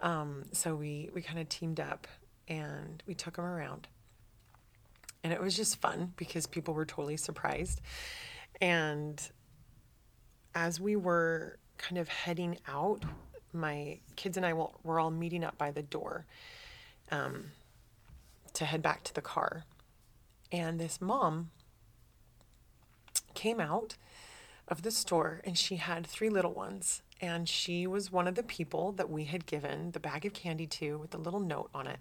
Um, 0.01 0.45
so 0.53 0.75
we, 0.75 1.11
we 1.15 1.23
kind 1.23 1.39
of 1.39 1.49
teamed 1.49 1.81
up 1.81 2.07
and 2.49 3.03
we 3.07 3.15
took 3.15 3.37
them 3.37 3.45
around. 3.45 3.89
And 5.23 5.33
it 5.33 5.41
was 5.41 5.57
just 5.57 5.81
fun 5.81 6.13
because 6.17 6.47
people 6.47 6.75
were 6.75 6.85
totally 6.85 7.17
surprised. 7.17 7.81
And 8.61 9.21
as 10.55 10.81
we 10.81 10.97
were 10.97 11.59
kind 11.79 11.99
of 11.99 12.09
heading 12.09 12.59
out, 12.69 13.03
my 13.53 13.99
kids 14.17 14.37
and 14.37 14.45
I 14.45 14.53
were 14.53 15.01
all 15.01 15.11
meeting 15.11 15.45
up 15.45 15.59
by 15.59 15.71
the 15.71 15.83
door 15.83 16.27
um, 17.11 17.47
to 18.55 18.65
head 18.65 18.83
back 18.83 19.03
to 19.05 19.15
the 19.15 19.21
car. 19.21 19.65
And 20.53 20.79
this 20.79 21.01
mom 21.01 21.51
came 23.35 23.61
out 23.61 23.97
of 24.69 24.83
the 24.83 24.91
store 24.91 25.41
and 25.45 25.59
she 25.59 25.77
had 25.77 26.07
three 26.07 26.31
little 26.31 26.53
ones. 26.53 27.03
And 27.21 27.49
she 27.49 27.87
was 27.87 28.13
one 28.13 28.29
of 28.29 28.35
the 28.35 28.43
people 28.43 28.93
that 28.93 29.09
we 29.09 29.25
had 29.25 29.47
given 29.47 29.93
the 29.93 30.01
bag 30.01 30.27
of 30.27 30.33
candy 30.33 30.67
to 30.67 30.99
with 30.99 31.15
a 31.15 31.19
little 31.19 31.41
note 31.41 31.71
on 31.75 31.87
it. 31.87 31.99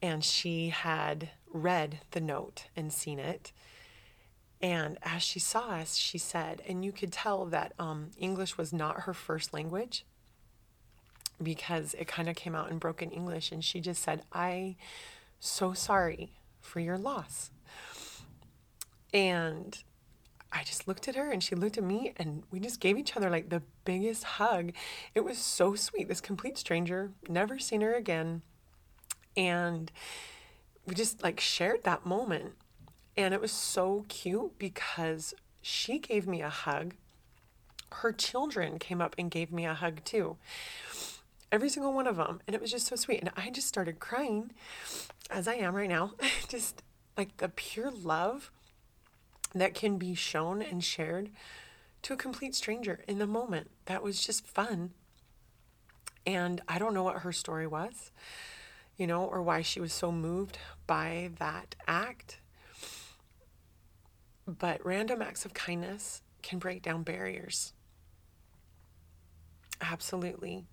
And 0.00 0.24
she 0.24 0.68
had 0.68 1.30
read 1.52 2.00
the 2.12 2.20
note 2.20 2.66
and 2.76 2.92
seen 2.92 3.18
it. 3.18 3.52
And 4.64 4.96
as 5.02 5.22
she 5.22 5.40
saw 5.40 5.72
us, 5.72 5.94
she 5.94 6.16
said, 6.16 6.62
and 6.66 6.82
you 6.82 6.90
could 6.90 7.12
tell 7.12 7.44
that 7.44 7.74
um, 7.78 8.12
English 8.16 8.56
was 8.56 8.72
not 8.72 9.02
her 9.02 9.12
first 9.12 9.52
language 9.52 10.06
because 11.42 11.92
it 11.92 12.08
kind 12.08 12.30
of 12.30 12.34
came 12.34 12.54
out 12.54 12.70
in 12.70 12.78
broken 12.78 13.10
English. 13.10 13.52
And 13.52 13.62
she 13.62 13.78
just 13.80 14.02
said, 14.02 14.22
I 14.32 14.76
so 15.38 15.74
sorry 15.74 16.32
for 16.62 16.80
your 16.80 16.96
loss. 16.96 17.50
And 19.12 19.76
I 20.50 20.64
just 20.64 20.88
looked 20.88 21.08
at 21.08 21.14
her 21.14 21.30
and 21.30 21.44
she 21.44 21.54
looked 21.54 21.76
at 21.76 21.84
me 21.84 22.14
and 22.16 22.44
we 22.50 22.58
just 22.58 22.80
gave 22.80 22.96
each 22.96 23.18
other 23.18 23.28
like 23.28 23.50
the 23.50 23.60
biggest 23.84 24.24
hug. 24.24 24.72
It 25.14 25.26
was 25.26 25.36
so 25.36 25.74
sweet. 25.74 26.08
This 26.08 26.22
complete 26.22 26.56
stranger, 26.56 27.10
never 27.28 27.58
seen 27.58 27.82
her 27.82 27.92
again. 27.92 28.40
And 29.36 29.92
we 30.86 30.94
just 30.94 31.22
like 31.22 31.38
shared 31.38 31.84
that 31.84 32.06
moment. 32.06 32.54
And 33.16 33.32
it 33.32 33.40
was 33.40 33.52
so 33.52 34.04
cute 34.08 34.58
because 34.58 35.34
she 35.62 35.98
gave 35.98 36.26
me 36.26 36.42
a 36.42 36.48
hug. 36.48 36.94
Her 37.92 38.12
children 38.12 38.78
came 38.78 39.00
up 39.00 39.14
and 39.16 39.30
gave 39.30 39.52
me 39.52 39.64
a 39.64 39.74
hug 39.74 40.04
too. 40.04 40.36
Every 41.52 41.68
single 41.68 41.92
one 41.92 42.06
of 42.08 42.16
them. 42.16 42.40
And 42.46 42.54
it 42.54 42.60
was 42.60 42.70
just 42.70 42.86
so 42.86 42.96
sweet. 42.96 43.20
And 43.20 43.30
I 43.36 43.50
just 43.50 43.68
started 43.68 44.00
crying, 44.00 44.50
as 45.30 45.46
I 45.46 45.54
am 45.54 45.74
right 45.74 45.88
now. 45.88 46.12
just 46.48 46.82
like 47.16 47.36
the 47.36 47.48
pure 47.48 47.90
love 47.90 48.50
that 49.54 49.74
can 49.74 49.98
be 49.98 50.14
shown 50.14 50.60
and 50.60 50.82
shared 50.82 51.30
to 52.02 52.12
a 52.12 52.16
complete 52.16 52.54
stranger 52.54 53.04
in 53.08 53.18
the 53.18 53.26
moment. 53.26 53.70
That 53.86 54.02
was 54.02 54.24
just 54.24 54.46
fun. 54.46 54.90
And 56.26 56.60
I 56.68 56.78
don't 56.78 56.94
know 56.94 57.02
what 57.02 57.20
her 57.20 57.32
story 57.32 57.66
was, 57.66 58.10
you 58.96 59.06
know, 59.06 59.24
or 59.24 59.42
why 59.42 59.62
she 59.62 59.80
was 59.80 59.92
so 59.92 60.10
moved 60.10 60.58
by 60.86 61.30
that 61.38 61.74
act. 61.86 62.40
But 64.46 64.84
random 64.84 65.22
acts 65.22 65.44
of 65.44 65.54
kindness 65.54 66.22
can 66.42 66.58
break 66.58 66.82
down 66.82 67.02
barriers. 67.02 67.72
Absolutely. 69.80 70.64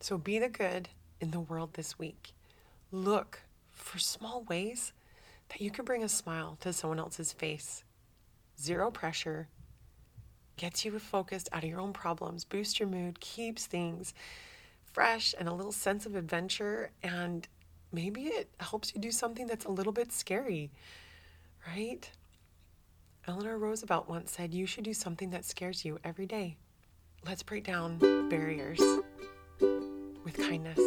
So 0.00 0.18
be 0.18 0.38
the 0.38 0.48
good 0.48 0.90
in 1.20 1.30
the 1.30 1.40
world 1.40 1.74
this 1.74 1.98
week. 1.98 2.32
Look 2.92 3.42
for 3.72 3.98
small 3.98 4.44
ways 4.44 4.92
that 5.48 5.60
you 5.60 5.70
can 5.70 5.84
bring 5.84 6.02
a 6.02 6.08
smile 6.08 6.56
to 6.60 6.72
someone 6.72 6.98
else's 6.98 7.32
face. 7.32 7.82
Zero 8.60 8.90
pressure 8.90 9.48
gets 10.56 10.84
you 10.84 10.98
focused 10.98 11.48
out 11.52 11.62
of 11.62 11.68
your 11.68 11.80
own 11.80 11.92
problems, 11.92 12.44
boosts 12.44 12.78
your 12.78 12.88
mood, 12.88 13.20
keeps 13.20 13.66
things 13.66 14.14
fresh 14.92 15.34
and 15.38 15.48
a 15.48 15.52
little 15.52 15.72
sense 15.72 16.06
of 16.06 16.14
adventure. 16.14 16.90
And 17.02 17.46
maybe 17.92 18.24
it 18.24 18.48
helps 18.60 18.94
you 18.94 19.00
do 19.00 19.10
something 19.10 19.46
that's 19.46 19.64
a 19.64 19.70
little 19.70 19.92
bit 19.92 20.12
scary 20.12 20.70
right? 21.66 22.10
Eleanor 23.26 23.58
Roosevelt 23.58 24.08
once 24.08 24.32
said, 24.32 24.54
You 24.54 24.66
should 24.66 24.84
do 24.84 24.94
something 24.94 25.30
that 25.30 25.44
scares 25.44 25.84
you 25.84 25.98
every 26.04 26.26
day. 26.26 26.56
Let's 27.24 27.42
break 27.42 27.64
down 27.64 27.98
barriers 28.28 28.80
with 29.60 30.36
kindness. 30.36 30.78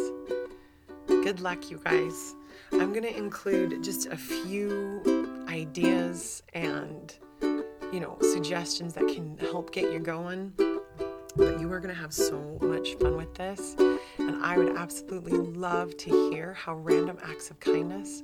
Good 1.06 1.40
luck, 1.40 1.70
you 1.70 1.80
guys. 1.84 2.34
I'm 2.72 2.92
going 2.92 3.02
to 3.02 3.14
include 3.14 3.82
just 3.82 4.06
a 4.06 4.16
few 4.16 5.44
ideas 5.48 6.42
and, 6.54 7.14
you 7.92 8.00
know, 8.00 8.16
suggestions 8.22 8.94
that 8.94 9.06
can 9.08 9.36
help 9.38 9.72
get 9.72 9.92
you 9.92 9.98
going. 9.98 10.52
But 11.36 11.60
you 11.60 11.70
are 11.72 11.78
going 11.78 11.94
to 11.94 12.00
have 12.00 12.14
so 12.14 12.58
much 12.62 12.94
fun 12.94 13.16
with 13.16 13.34
this. 13.34 13.76
And 14.18 14.42
I 14.42 14.56
would 14.56 14.76
absolutely 14.76 15.36
love 15.36 15.96
to 15.98 16.30
hear 16.30 16.54
how 16.54 16.74
random 16.76 17.18
acts 17.22 17.50
of 17.50 17.60
kindness 17.60 18.22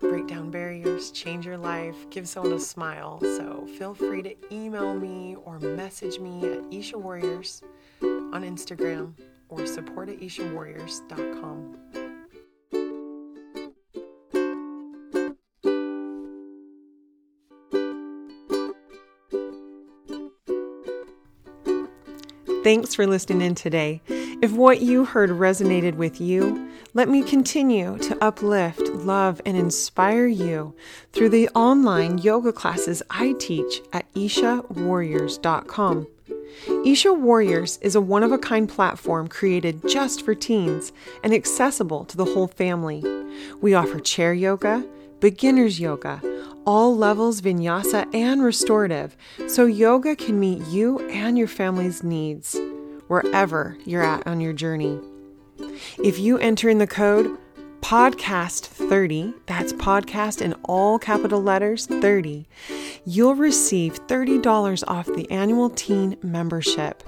break 0.00 0.26
down 0.26 0.50
barriers, 0.50 1.10
change 1.10 1.46
your 1.46 1.58
life, 1.58 1.96
give 2.10 2.28
someone 2.28 2.52
a 2.52 2.60
smile. 2.60 3.18
So 3.20 3.66
feel 3.78 3.94
free 3.94 4.22
to 4.22 4.34
email 4.54 4.94
me 4.94 5.36
or 5.44 5.58
message 5.58 6.18
me 6.18 6.44
at 6.44 6.64
Isha 6.70 6.98
Warriors 6.98 7.62
on 8.02 8.42
Instagram 8.42 9.14
or 9.48 9.66
support 9.66 10.08
at 10.08 10.20
ishawarriors.com. 10.20 11.76
Thanks 22.66 22.96
for 22.96 23.06
listening 23.06 23.42
in 23.42 23.54
today. 23.54 24.02
If 24.08 24.50
what 24.50 24.80
you 24.80 25.04
heard 25.04 25.30
resonated 25.30 25.94
with 25.94 26.20
you, 26.20 26.65
let 26.96 27.08
me 27.10 27.22
continue 27.22 27.98
to 27.98 28.16
uplift, 28.24 28.80
love, 28.94 29.42
and 29.44 29.54
inspire 29.54 30.26
you 30.26 30.74
through 31.12 31.28
the 31.28 31.46
online 31.50 32.16
yoga 32.16 32.50
classes 32.50 33.02
I 33.10 33.34
teach 33.38 33.82
at 33.92 34.10
ishawarriors.com. 34.14 36.06
Isha 36.86 37.12
Warriors 37.12 37.78
is 37.82 37.96
a 37.96 38.00
one 38.00 38.22
of 38.22 38.32
a 38.32 38.38
kind 38.38 38.66
platform 38.66 39.28
created 39.28 39.86
just 39.86 40.24
for 40.24 40.34
teens 40.34 40.90
and 41.22 41.34
accessible 41.34 42.06
to 42.06 42.16
the 42.16 42.24
whole 42.24 42.48
family. 42.48 43.04
We 43.60 43.74
offer 43.74 44.00
chair 44.00 44.32
yoga, 44.32 44.82
beginner's 45.20 45.78
yoga, 45.78 46.22
all 46.64 46.96
levels 46.96 47.42
vinyasa 47.42 48.14
and 48.14 48.42
restorative, 48.42 49.18
so 49.48 49.66
yoga 49.66 50.16
can 50.16 50.40
meet 50.40 50.66
you 50.68 50.98
and 51.10 51.36
your 51.36 51.48
family's 51.48 52.02
needs 52.02 52.58
wherever 53.08 53.76
you're 53.84 54.02
at 54.02 54.26
on 54.26 54.40
your 54.40 54.54
journey. 54.54 54.98
If 56.02 56.18
you 56.18 56.38
enter 56.38 56.68
in 56.68 56.78
the 56.78 56.86
code 56.86 57.38
podcast 57.80 58.66
30, 58.66 59.32
that's 59.46 59.72
podcast 59.74 60.42
in 60.42 60.54
all 60.64 60.98
capital 60.98 61.42
letters 61.42 61.86
30, 61.86 62.48
you'll 63.04 63.34
receive 63.34 64.04
$30 64.06 64.84
off 64.88 65.06
the 65.06 65.30
annual 65.30 65.70
teen 65.70 66.16
membership. 66.22 67.02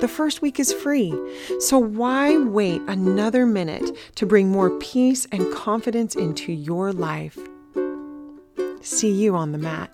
The 0.00 0.08
first 0.08 0.42
week 0.42 0.60
is 0.60 0.72
free, 0.72 1.14
so 1.60 1.78
why 1.78 2.36
wait 2.36 2.82
another 2.88 3.46
minute 3.46 3.96
to 4.16 4.26
bring 4.26 4.50
more 4.50 4.70
peace 4.78 5.26
and 5.32 5.52
confidence 5.52 6.14
into 6.14 6.52
your 6.52 6.92
life? 6.92 7.38
See 8.82 9.10
you 9.10 9.34
on 9.34 9.52
the 9.52 9.58
mat. 9.58 9.90